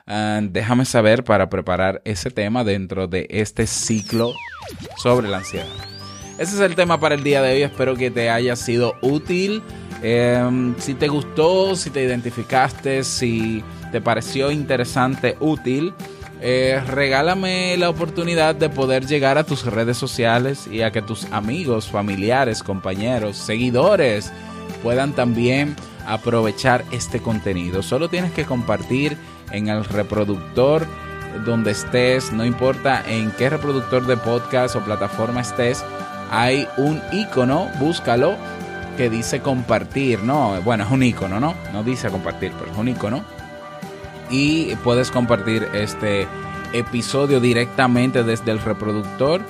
Ah, 0.06 0.40
déjame 0.42 0.84
saber 0.84 1.24
para 1.24 1.50
preparar 1.50 2.00
ese 2.04 2.30
tema 2.30 2.64
dentro 2.64 3.08
de 3.08 3.26
este 3.28 3.66
ciclo 3.66 4.32
sobre 4.96 5.28
la 5.28 5.38
ansiedad. 5.38 5.66
Ese 6.38 6.54
es 6.54 6.60
el 6.60 6.74
tema 6.74 7.00
para 7.00 7.14
el 7.14 7.24
día 7.24 7.42
de 7.42 7.54
hoy. 7.54 7.62
Espero 7.62 7.96
que 7.96 8.10
te 8.10 8.30
haya 8.30 8.56
sido 8.56 8.94
útil. 9.02 9.62
Eh, 10.02 10.74
si 10.78 10.94
te 10.94 11.08
gustó, 11.08 11.74
si 11.76 11.90
te 11.90 12.02
identificaste, 12.02 13.02
si 13.04 13.62
te 13.92 14.00
pareció 14.00 14.50
interesante, 14.50 15.36
útil, 15.40 15.94
eh, 16.40 16.82
regálame 16.86 17.76
la 17.78 17.88
oportunidad 17.88 18.54
de 18.54 18.68
poder 18.68 19.06
llegar 19.06 19.38
a 19.38 19.44
tus 19.44 19.64
redes 19.64 19.96
sociales 19.96 20.68
y 20.70 20.82
a 20.82 20.92
que 20.92 21.00
tus 21.00 21.24
amigos, 21.32 21.88
familiares, 21.88 22.62
compañeros, 22.62 23.36
seguidores 23.36 24.32
puedan 24.82 25.12
también 25.12 25.74
aprovechar 26.06 26.84
este 26.92 27.20
contenido. 27.20 27.82
Solo 27.82 28.08
tienes 28.08 28.32
que 28.32 28.44
compartir 28.44 29.16
en 29.50 29.68
el 29.68 29.84
reproductor 29.84 30.86
donde 31.44 31.72
estés, 31.72 32.32
no 32.32 32.44
importa 32.44 33.02
en 33.06 33.30
qué 33.32 33.50
reproductor 33.50 34.06
de 34.06 34.16
podcast 34.16 34.76
o 34.76 34.84
plataforma 34.84 35.40
estés, 35.40 35.84
hay 36.30 36.66
un 36.76 37.00
icono, 37.12 37.68
búscalo, 37.78 38.36
que 38.96 39.10
dice 39.10 39.40
compartir, 39.40 40.22
¿no? 40.22 40.60
Bueno, 40.62 40.84
es 40.84 40.90
un 40.90 41.02
icono, 41.02 41.38
¿no? 41.40 41.54
No 41.72 41.84
dice 41.84 42.10
compartir, 42.10 42.52
pero 42.58 42.72
es 42.72 42.78
un 42.78 42.88
icono. 42.88 43.22
Y 44.30 44.74
puedes 44.76 45.10
compartir 45.10 45.68
este 45.74 46.26
episodio 46.72 47.40
directamente 47.40 48.24
desde 48.24 48.50
el 48.50 48.58
reproductor 48.58 49.40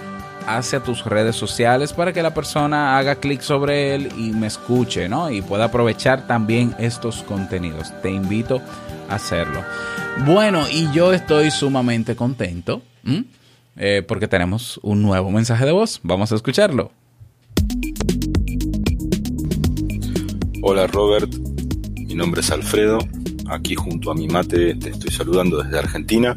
hacia 0.47 0.81
tus 0.81 1.05
redes 1.05 1.35
sociales 1.35 1.93
para 1.93 2.13
que 2.13 2.23
la 2.23 2.33
persona 2.33 2.99
haga 2.99 3.17
clic 3.17 3.41
sobre 3.41 3.95
él 3.95 4.13
y 4.17 4.31
me 4.31 4.47
escuche, 4.47 5.09
¿no? 5.09 5.31
Y 5.31 5.43
pueda 5.43 5.65
aprovechar 5.65 6.27
también 6.27 6.75
estos 6.79 7.23
contenidos. 7.23 7.93
Te 8.03 8.11
invito 8.11 8.61
a 9.09 9.17
hacerlo. 9.17 9.63
Bueno, 10.25 10.67
y 10.71 10.91
yo 10.93 11.13
estoy 11.13 11.51
sumamente 11.51 12.17
contento. 12.17 12.83
Eh, 13.79 14.03
porque 14.07 14.27
tenemos 14.27 14.81
un 14.83 15.03
nuevo 15.03 15.31
mensaje 15.31 15.65
de 15.65 15.73
voz. 15.73 16.01
Vamos 16.03 16.33
a 16.33 16.35
escucharlo. 16.35 16.91
Hola 20.69 20.89
Robert, 20.89 21.33
mi 21.97 22.17
nombre 22.17 22.41
es 22.41 22.51
Alfredo, 22.51 22.99
aquí 23.49 23.77
junto 23.77 24.11
a 24.11 24.17
mi 24.17 24.27
mate 24.27 24.75
te 24.75 24.91
estoy 24.91 25.13
saludando 25.13 25.63
desde 25.63 25.79
Argentina. 25.79 26.35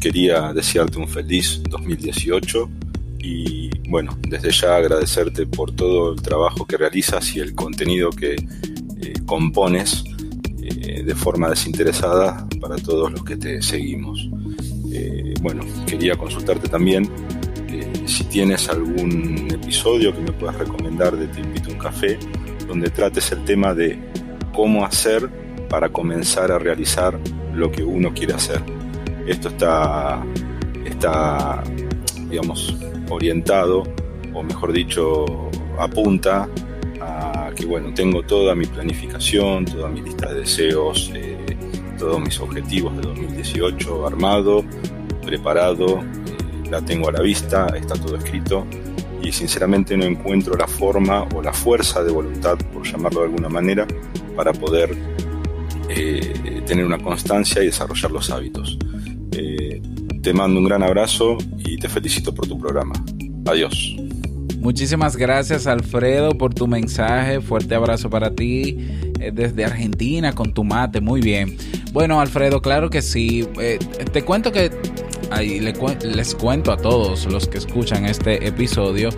Quería 0.00 0.52
desearte 0.52 0.98
un 0.98 1.06
feliz 1.06 1.62
2018 1.70 2.68
y 3.20 3.70
bueno, 3.88 4.18
desde 4.26 4.50
ya 4.50 4.74
agradecerte 4.74 5.46
por 5.46 5.70
todo 5.70 6.12
el 6.12 6.20
trabajo 6.20 6.66
que 6.66 6.76
realizas 6.76 7.36
y 7.36 7.38
el 7.38 7.54
contenido 7.54 8.10
que 8.10 8.34
eh, 8.34 9.12
compones 9.26 10.02
eh, 10.60 11.04
de 11.04 11.14
forma 11.14 11.48
desinteresada 11.48 12.44
para 12.60 12.74
todos 12.78 13.12
los 13.12 13.22
que 13.22 13.36
te 13.36 13.62
seguimos. 13.62 14.28
Eh, 14.92 15.34
bueno, 15.40 15.62
quería 15.86 16.16
consultarte 16.16 16.68
también 16.68 17.08
si 18.06 18.24
tienes 18.24 18.68
algún 18.68 19.48
episodio 19.52 20.12
que 20.12 20.20
me 20.20 20.32
puedas 20.32 20.56
recomendar 20.58 21.16
de 21.16 21.28
Te 21.28 21.40
invito 21.40 21.70
a 21.70 21.72
un 21.74 21.78
café 21.78 22.18
donde 22.66 22.90
trates 22.90 23.32
el 23.32 23.44
tema 23.44 23.74
de 23.74 23.98
cómo 24.54 24.84
hacer 24.84 25.28
para 25.68 25.88
comenzar 25.88 26.52
a 26.52 26.58
realizar 26.58 27.18
lo 27.54 27.70
que 27.70 27.82
uno 27.82 28.12
quiere 28.12 28.34
hacer. 28.34 28.62
Esto 29.26 29.48
está, 29.48 30.22
está 30.84 31.62
digamos, 32.28 32.76
orientado, 33.10 33.84
o 34.34 34.42
mejor 34.42 34.72
dicho, 34.72 35.50
apunta 35.78 36.48
a 37.00 37.50
que, 37.54 37.66
bueno, 37.66 37.92
tengo 37.94 38.22
toda 38.22 38.54
mi 38.54 38.66
planificación, 38.66 39.64
toda 39.64 39.88
mi 39.88 40.02
lista 40.02 40.32
de 40.32 40.40
deseos, 40.40 41.10
eh, 41.14 41.38
todos 41.98 42.20
mis 42.20 42.38
objetivos 42.40 42.96
de 42.96 43.02
2018 43.02 44.06
armado, 44.06 44.64
preparado, 45.24 46.00
eh, 46.00 46.70
la 46.70 46.80
tengo 46.80 47.08
a 47.08 47.12
la 47.12 47.20
vista, 47.20 47.66
está 47.76 47.94
todo 47.94 48.16
escrito 48.16 48.66
y 49.22 49.32
sinceramente 49.32 49.96
no 49.96 50.04
encuentro 50.04 50.54
la 50.56 50.66
forma 50.66 51.22
o 51.34 51.42
la 51.42 51.52
fuerza 51.52 52.02
de 52.02 52.10
voluntad, 52.10 52.58
por 52.72 52.84
llamarlo 52.84 53.20
de 53.20 53.26
alguna 53.26 53.48
manera, 53.48 53.86
para 54.36 54.52
poder 54.52 54.96
eh, 55.88 56.62
tener 56.66 56.84
una 56.84 56.98
constancia 56.98 57.62
y 57.62 57.66
desarrollar 57.66 58.10
los 58.10 58.30
hábitos. 58.30 58.78
Eh, 59.32 59.80
te 60.22 60.32
mando 60.32 60.58
un 60.58 60.66
gran 60.66 60.82
abrazo 60.82 61.36
y 61.58 61.76
te 61.76 61.88
felicito 61.88 62.34
por 62.34 62.46
tu 62.46 62.58
programa. 62.58 62.94
Adiós. 63.46 63.96
Muchísimas 64.58 65.16
gracias 65.16 65.66
Alfredo 65.66 66.30
por 66.30 66.54
tu 66.54 66.66
mensaje. 66.66 67.40
Fuerte 67.40 67.74
abrazo 67.74 68.08
para 68.08 68.34
ti 68.34 68.76
eh, 69.20 69.32
desde 69.34 69.64
Argentina 69.64 70.32
con 70.32 70.54
tu 70.54 70.64
mate. 70.64 71.00
Muy 71.00 71.20
bien. 71.20 71.56
Bueno 71.92 72.20
Alfredo, 72.20 72.62
claro 72.62 72.88
que 72.88 73.02
sí. 73.02 73.46
Te 74.12 74.24
cuento 74.24 74.52
que 74.52 74.70
ahí 75.34 75.60
les 75.60 76.34
cuento 76.34 76.72
a 76.72 76.76
todos 76.76 77.26
los 77.26 77.48
que 77.48 77.58
escuchan 77.58 78.06
este 78.06 78.46
episodio 78.46 79.10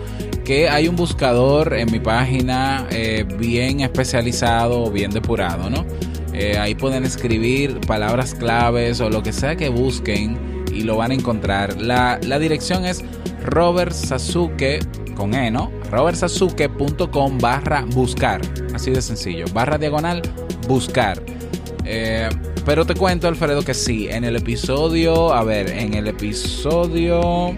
que 0.43 0.69
hay 0.69 0.87
un 0.87 0.95
buscador 0.95 1.73
en 1.73 1.91
mi 1.91 1.99
página 1.99 2.87
eh, 2.91 3.25
bien 3.39 3.81
especializado, 3.81 4.91
bien 4.91 5.11
depurado, 5.11 5.69
¿no? 5.69 5.85
Eh, 6.33 6.57
ahí 6.57 6.75
pueden 6.75 7.03
escribir 7.05 7.79
palabras 7.87 8.35
claves 8.35 8.99
o 9.01 9.09
lo 9.09 9.23
que 9.23 9.31
sea 9.31 9.55
que 9.55 9.69
busquen 9.69 10.37
y 10.71 10.83
lo 10.83 10.97
van 10.97 11.11
a 11.11 11.13
encontrar. 11.13 11.81
La, 11.81 12.19
la 12.21 12.39
dirección 12.39 12.85
es 12.85 13.03
Robert 13.43 13.93
Sasuke 13.93 14.79
con 15.15 15.33
E, 15.33 15.49
¿no? 15.49 15.71
robertsasuke.com 15.89 17.37
barra 17.39 17.85
buscar. 17.85 18.41
Así 18.73 18.91
de 18.91 19.01
sencillo. 19.01 19.45
Barra 19.53 19.77
diagonal 19.77 20.21
buscar. 20.67 21.21
Eh, 21.85 22.29
pero 22.65 22.85
te 22.85 22.95
cuento, 22.95 23.27
Alfredo, 23.27 23.63
que 23.63 23.75
sí. 23.75 24.07
En 24.09 24.23
el 24.23 24.35
episodio, 24.35 25.31
a 25.33 25.43
ver, 25.43 25.69
en 25.69 25.93
el 25.93 26.07
episodio 26.07 27.55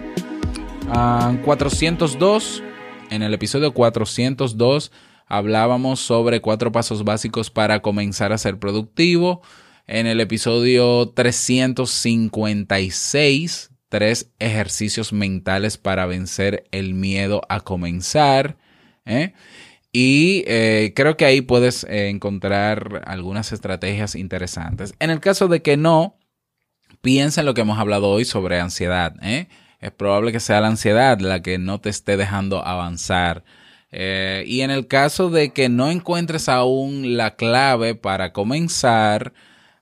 ah, 0.88 1.34
402, 1.44 2.62
en 3.10 3.22
el 3.22 3.32
episodio 3.32 3.72
402 3.72 4.92
hablábamos 5.26 6.00
sobre 6.00 6.42
cuatro 6.42 6.72
pasos 6.72 7.04
básicos 7.04 7.48
para 7.50 7.80
comenzar 7.80 8.32
a 8.32 8.38
ser 8.38 8.58
productivo. 8.58 9.40
En 9.86 10.06
el 10.06 10.20
episodio 10.20 11.08
356, 11.08 13.70
tres 13.88 14.30
ejercicios 14.38 15.14
mentales 15.14 15.78
para 15.78 16.04
vencer 16.04 16.64
el 16.70 16.92
miedo 16.92 17.40
a 17.48 17.60
comenzar. 17.60 18.58
¿eh? 19.06 19.32
Y 19.92 20.44
eh, 20.46 20.92
creo 20.94 21.16
que 21.16 21.24
ahí 21.24 21.40
puedes 21.40 21.84
eh, 21.84 22.08
encontrar 22.08 23.02
algunas 23.06 23.52
estrategias 23.52 24.14
interesantes. 24.14 24.94
En 24.98 25.10
el 25.10 25.20
caso 25.20 25.48
de 25.48 25.62
que 25.62 25.76
no, 25.76 26.18
piensa 27.00 27.40
en 27.40 27.46
lo 27.46 27.54
que 27.54 27.62
hemos 27.62 27.78
hablado 27.78 28.08
hoy 28.08 28.24
sobre 28.24 28.60
ansiedad. 28.60 29.14
¿eh? 29.22 29.48
Es 29.80 29.90
probable 29.92 30.32
que 30.32 30.40
sea 30.40 30.60
la 30.60 30.68
ansiedad 30.68 31.18
la 31.20 31.42
que 31.42 31.58
no 31.58 31.80
te 31.80 31.88
esté 31.88 32.16
dejando 32.16 32.64
avanzar. 32.64 33.44
Y 33.90 34.60
en 34.60 34.70
el 34.70 34.86
caso 34.86 35.30
de 35.30 35.54
que 35.54 35.70
no 35.70 35.90
encuentres 35.90 36.50
aún 36.50 37.16
la 37.16 37.36
clave 37.36 37.94
para 37.94 38.34
comenzar, 38.34 39.32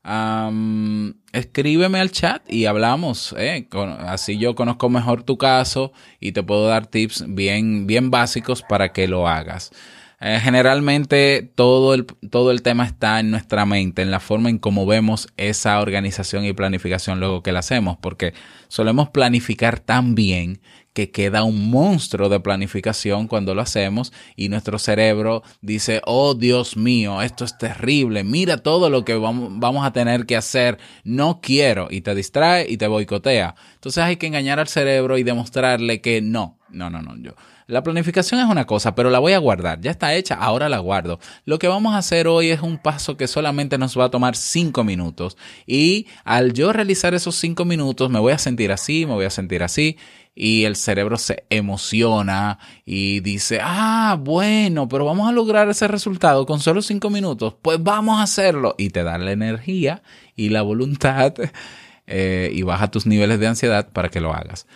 am, 0.07 1.15
escríbeme 1.33 2.01
al 2.01 2.13
chat 2.13 2.43
y 2.49 2.67
hablamos. 2.67 3.35
¿eh? 3.37 3.69
Así 4.01 4.39
yo 4.39 4.55
conozco 4.55 4.89
mejor 4.89 5.25
tu 5.25 5.37
caso 5.37 5.93
y 6.21 6.33
te 6.33 6.43
puedo 6.43 6.69
dar 6.69 6.87
tips 6.87 7.25
bien, 7.29 7.87
bien 7.87 8.11
básicos 8.11 8.63
para 8.63 8.93
que 8.93 9.09
lo 9.09 9.29
hagas. 9.29 9.73
Eh, 10.19 10.39
generalmente 10.43 11.43
todo 11.55 11.93
el, 11.93 12.07
todo 12.07 12.51
el 12.51 12.63
tema 12.63 12.87
está 12.87 13.21
en 13.21 13.31
nuestra 13.31 13.67
mente, 13.67 14.01
en 14.01 14.11
la 14.11 14.21
forma 14.21 14.49
en 14.49 14.59
cómo 14.59 14.87
vemos 14.87 15.29
esa 15.37 15.79
organización 15.79 16.47
y 16.47 16.55
planificación 16.55 17.21
luego 17.21 17.43
que 17.43 17.53
la 17.53 17.59
hacemos, 17.59 17.99
porque 17.99 18.33
solemos 18.69 19.11
planificar 19.11 19.79
tan 19.79 20.15
bien 20.15 20.61
que 20.97 21.11
queda 21.11 21.45
un 21.45 21.71
monstruo 21.71 22.31
de 22.31 22.41
planificación 22.41 23.29
cuando 23.29 23.55
lo 23.55 23.61
hacemos 23.61 24.15
y 24.35 24.49
nuestro 24.49 24.79
cerebro 24.79 25.43
dice, 25.61 26.01
oh 26.07 26.33
Dios 26.33 26.79
mío, 26.79 27.21
esto 27.21 27.45
es 27.45 27.59
terrible, 27.59 28.25
mira 28.25 28.57
todo 28.57 28.89
lo 28.89 29.05
que 29.05 29.15
vamos, 29.15 29.87
a 29.87 29.93
tener 29.93 30.25
que 30.25 30.39
hacer, 30.39 30.79
no 31.05 31.43
quiero, 31.43 31.89
y 31.91 32.01
te 32.01 32.15
distrae 32.15 32.65
y 32.67 32.79
te 32.79 32.87
boicotea. 32.87 33.57
Entonces 33.75 34.03
hay 34.03 34.17
que 34.17 34.27
engañar 34.27 34.59
al 34.59 34.69
cerebro 34.69 35.19
y 35.19 35.23
demostrarle 35.23 36.01
que 36.01 36.23
no, 36.23 36.57
no, 36.71 36.89
no, 36.89 37.03
no, 37.03 37.15
yo. 37.19 37.33
La 37.67 37.83
planificación 37.83 38.41
es 38.41 38.47
una 38.47 38.65
cosa, 38.65 38.95
pero 38.95 39.11
la 39.11 39.19
voy 39.19 39.33
a 39.33 39.39
guardar. 39.39 39.81
Ya 39.81 39.91
está 39.91 40.15
hecha, 40.15 40.37
ahora 40.37 40.69
la 40.69 40.79
guardo. 40.79 41.19
Lo 41.47 41.59
que 41.59 41.67
vamos 41.67 41.95
a 41.95 41.99
hacer 41.99 42.29
hoy 42.29 42.51
es 42.51 42.63
un 42.63 42.79
paso 42.79 43.17
que 43.17 43.27
solamente 43.27 43.77
nos 43.77 43.99
va 43.99 44.05
a 44.05 44.11
tomar 44.11 44.37
cinco 44.37 44.85
minutos. 44.85 45.37
Y 45.67 46.07
al 46.25 46.53
yo 46.53 46.73
realizar 46.73 47.13
esos 47.13 47.35
cinco 47.35 47.65
minutos, 47.65 48.09
me 48.09 48.21
voy 48.21 48.33
a 48.33 48.39
sentir 48.39 48.71
así, 48.71 49.05
me 49.05 49.15
voy 49.15 49.25
a 49.25 49.31
sentir 49.31 49.65
así. 49.65 49.99
Y 50.39 50.65
el 50.65 50.77
cerebro 50.77 51.17
se 51.17 51.45
emociona 51.49 52.59
y 52.85 53.21
dice, 53.21 53.59
ah, 53.63 54.19
bueno, 54.21 54.87
pero 54.87 55.07
vamos 55.07 55.27
a 55.27 55.33
lograr 55.33 55.71
ese 55.71 55.89
resultado 55.89 56.45
con 56.45 56.61
solo 56.61 56.83
cinco 56.83 57.09
minutos. 57.09 57.55
Pues 57.63 57.83
vamos 57.83 58.21
a 58.21 58.25
hacerlo. 58.25 58.75
Y 58.77 58.91
te 58.91 59.03
da 59.03 59.17
la 59.17 59.33
energía 59.33 60.03
y 60.37 60.51
la 60.51 60.61
voluntad 60.61 61.33
eh, 62.07 62.51
y 62.53 62.61
baja 62.63 62.91
tus 62.91 63.07
niveles 63.07 63.41
de 63.41 63.47
ansiedad 63.47 63.89
para 63.91 64.11
que 64.11 64.21
lo 64.21 64.35
hagas. 64.35 64.67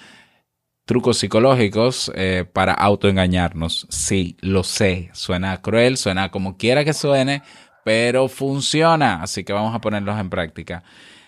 trucos 0.86 1.18
psicológicos 1.18 2.10
eh, 2.14 2.46
para 2.50 2.72
autoengañarnos. 2.72 3.86
Sí, 3.90 4.38
lo 4.40 4.64
sé, 4.64 5.10
suena 5.12 5.60
cruel, 5.60 5.98
suena 5.98 6.30
como 6.30 6.56
quiera 6.56 6.86
que 6.86 6.94
suene, 6.94 7.42
pero 7.84 8.28
funciona, 8.28 9.22
así 9.22 9.44
que 9.44 9.52
vamos 9.52 9.74
a 9.74 9.82
ponerlos 9.82 10.18
en 10.18 10.30
práctica. 10.30 10.84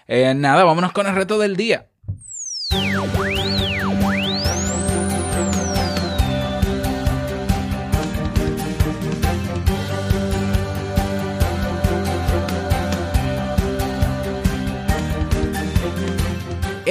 Eh, 0.09 0.33
nada, 0.35 0.64
vámonos 0.64 0.92
con 0.92 1.07
el 1.07 1.14
reto 1.14 1.38
del 1.38 1.55
día. 1.55 1.88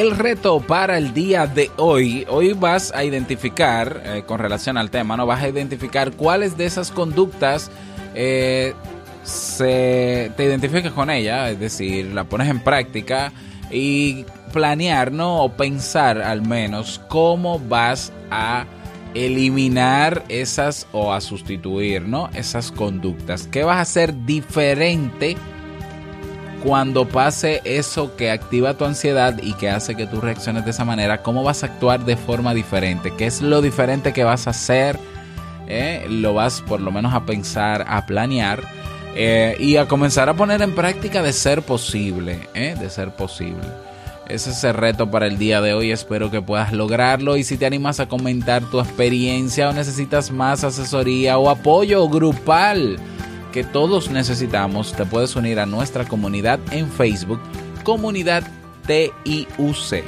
El 0.01 0.17
reto 0.17 0.59
para 0.61 0.97
el 0.97 1.13
día 1.13 1.45
de 1.45 1.69
hoy, 1.77 2.25
hoy 2.27 2.53
vas 2.53 2.91
a 2.91 3.03
identificar, 3.03 4.01
eh, 4.03 4.23
con 4.25 4.39
relación 4.39 4.75
al 4.75 4.89
tema, 4.89 5.15
¿no? 5.15 5.27
Vas 5.27 5.43
a 5.43 5.47
identificar 5.47 6.13
cuáles 6.13 6.57
de 6.57 6.65
esas 6.65 6.89
conductas 6.89 7.69
eh, 8.15 8.73
se, 9.21 10.31
te 10.35 10.43
identificas 10.43 10.91
con 10.93 11.11
ella, 11.11 11.51
es 11.51 11.59
decir, 11.59 12.07
la 12.07 12.23
pones 12.23 12.49
en 12.49 12.61
práctica 12.61 13.31
y 13.69 14.25
planear, 14.51 15.11
¿no? 15.11 15.43
O 15.43 15.51
pensar 15.51 16.19
al 16.19 16.41
menos 16.41 16.99
cómo 17.07 17.59
vas 17.59 18.11
a 18.31 18.65
eliminar 19.13 20.23
esas 20.29 20.87
o 20.93 21.13
a 21.13 21.21
sustituir, 21.21 22.01
¿no? 22.01 22.31
Esas 22.33 22.71
conductas. 22.71 23.45
¿Qué 23.45 23.63
vas 23.63 23.77
a 23.77 23.81
hacer 23.81 24.25
diferente? 24.25 25.37
Cuando 26.63 27.07
pase 27.07 27.61
eso 27.65 28.15
que 28.15 28.31
activa 28.31 28.75
tu 28.75 28.85
ansiedad 28.85 29.37
y 29.41 29.53
que 29.53 29.69
hace 29.69 29.95
que 29.95 30.07
tú 30.07 30.21
reacciones 30.21 30.63
de 30.65 30.71
esa 30.71 30.85
manera, 30.85 31.21
¿cómo 31.23 31.43
vas 31.43 31.63
a 31.63 31.67
actuar 31.67 32.05
de 32.05 32.15
forma 32.15 32.53
diferente? 32.53 33.13
¿Qué 33.17 33.25
es 33.25 33.41
lo 33.41 33.61
diferente 33.61 34.13
que 34.13 34.23
vas 34.23 34.47
a 34.47 34.51
hacer? 34.51 34.99
¿Eh? 35.67 36.05
Lo 36.09 36.33
vas 36.33 36.61
por 36.61 36.79
lo 36.81 36.91
menos 36.91 37.13
a 37.13 37.25
pensar, 37.25 37.85
a 37.87 38.05
planear 38.05 38.61
eh, 39.15 39.55
y 39.59 39.77
a 39.77 39.87
comenzar 39.87 40.29
a 40.29 40.33
poner 40.33 40.61
en 40.61 40.73
práctica 40.73 41.21
de 41.21 41.33
ser 41.33 41.61
posible, 41.63 42.47
¿eh? 42.53 42.75
de 42.79 42.89
ser 42.89 43.11
posible. 43.11 43.67
Ese 44.27 44.51
es 44.51 44.63
el 44.63 44.75
reto 44.75 45.11
para 45.11 45.27
el 45.27 45.37
día 45.37 45.59
de 45.59 45.73
hoy, 45.73 45.91
espero 45.91 46.31
que 46.31 46.41
puedas 46.41 46.71
lograrlo 46.71 47.35
y 47.35 47.43
si 47.43 47.57
te 47.57 47.65
animas 47.65 47.99
a 47.99 48.07
comentar 48.07 48.63
tu 48.69 48.79
experiencia 48.79 49.69
o 49.69 49.73
necesitas 49.73 50.31
más 50.31 50.63
asesoría 50.63 51.37
o 51.37 51.49
apoyo 51.49 52.07
grupal, 52.07 52.97
que 53.51 53.63
todos 53.63 54.09
necesitamos, 54.09 54.93
te 54.93 55.05
puedes 55.05 55.35
unir 55.35 55.59
a 55.59 55.65
nuestra 55.65 56.05
comunidad 56.05 56.59
en 56.71 56.89
Facebook, 56.89 57.39
Comunidad 57.83 58.43
TIUC. 58.87 60.03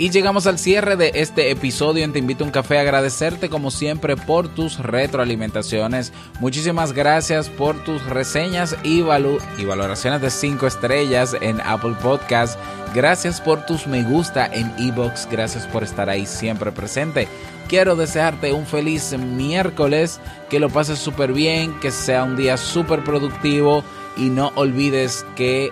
Y 0.00 0.08
llegamos 0.08 0.46
al 0.46 0.58
cierre 0.58 0.96
de 0.96 1.12
este 1.16 1.50
episodio 1.50 2.04
en 2.04 2.14
Te 2.14 2.18
Invito 2.18 2.42
a 2.42 2.46
un 2.46 2.52
Café. 2.52 2.78
Agradecerte 2.78 3.50
como 3.50 3.70
siempre 3.70 4.16
por 4.16 4.48
tus 4.48 4.78
retroalimentaciones. 4.78 6.14
Muchísimas 6.40 6.94
gracias 6.94 7.50
por 7.50 7.84
tus 7.84 8.06
reseñas 8.06 8.78
y, 8.82 9.00
y 9.00 9.64
valoraciones 9.66 10.22
de 10.22 10.30
5 10.30 10.66
estrellas 10.66 11.36
en 11.42 11.60
Apple 11.60 11.96
Podcast. 12.00 12.58
Gracias 12.94 13.40
por 13.40 13.64
tus 13.66 13.86
me 13.86 14.02
gusta 14.02 14.46
en 14.46 14.72
Ebox. 14.78 15.28
Gracias 15.30 15.66
por 15.66 15.84
estar 15.84 16.10
ahí 16.10 16.26
siempre 16.26 16.72
presente. 16.72 17.28
Quiero 17.68 17.94
desearte 17.94 18.52
un 18.52 18.66
feliz 18.66 19.16
miércoles, 19.16 20.20
que 20.48 20.58
lo 20.58 20.70
pases 20.70 20.98
súper 20.98 21.32
bien, 21.32 21.78
que 21.80 21.92
sea 21.92 22.24
un 22.24 22.36
día 22.36 22.56
súper 22.56 23.04
productivo 23.04 23.84
y 24.16 24.28
no 24.28 24.50
olvides 24.56 25.24
que 25.36 25.70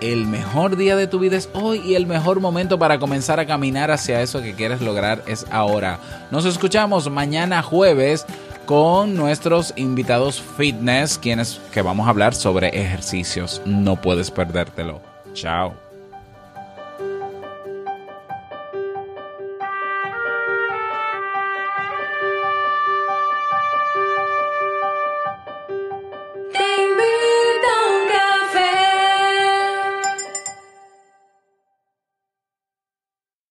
el 0.00 0.26
mejor 0.26 0.76
día 0.76 0.96
de 0.96 1.06
tu 1.06 1.18
vida 1.18 1.36
es 1.36 1.48
hoy 1.54 1.78
y 1.78 1.94
el 1.94 2.06
mejor 2.06 2.40
momento 2.40 2.78
para 2.78 2.98
comenzar 2.98 3.40
a 3.40 3.46
caminar 3.46 3.90
hacia 3.90 4.20
eso 4.20 4.42
que 4.42 4.54
quieres 4.54 4.80
lograr 4.80 5.22
es 5.26 5.46
ahora. 5.50 5.98
Nos 6.30 6.44
escuchamos 6.44 7.10
mañana 7.10 7.62
jueves 7.62 8.26
con 8.66 9.14
nuestros 9.14 9.72
invitados 9.76 10.42
fitness, 10.56 11.18
quienes 11.18 11.60
que 11.72 11.82
vamos 11.82 12.06
a 12.06 12.10
hablar 12.10 12.34
sobre 12.34 12.68
ejercicios. 12.68 13.62
No 13.64 14.00
puedes 14.00 14.30
perdértelo. 14.30 15.00
Chao. 15.34 15.87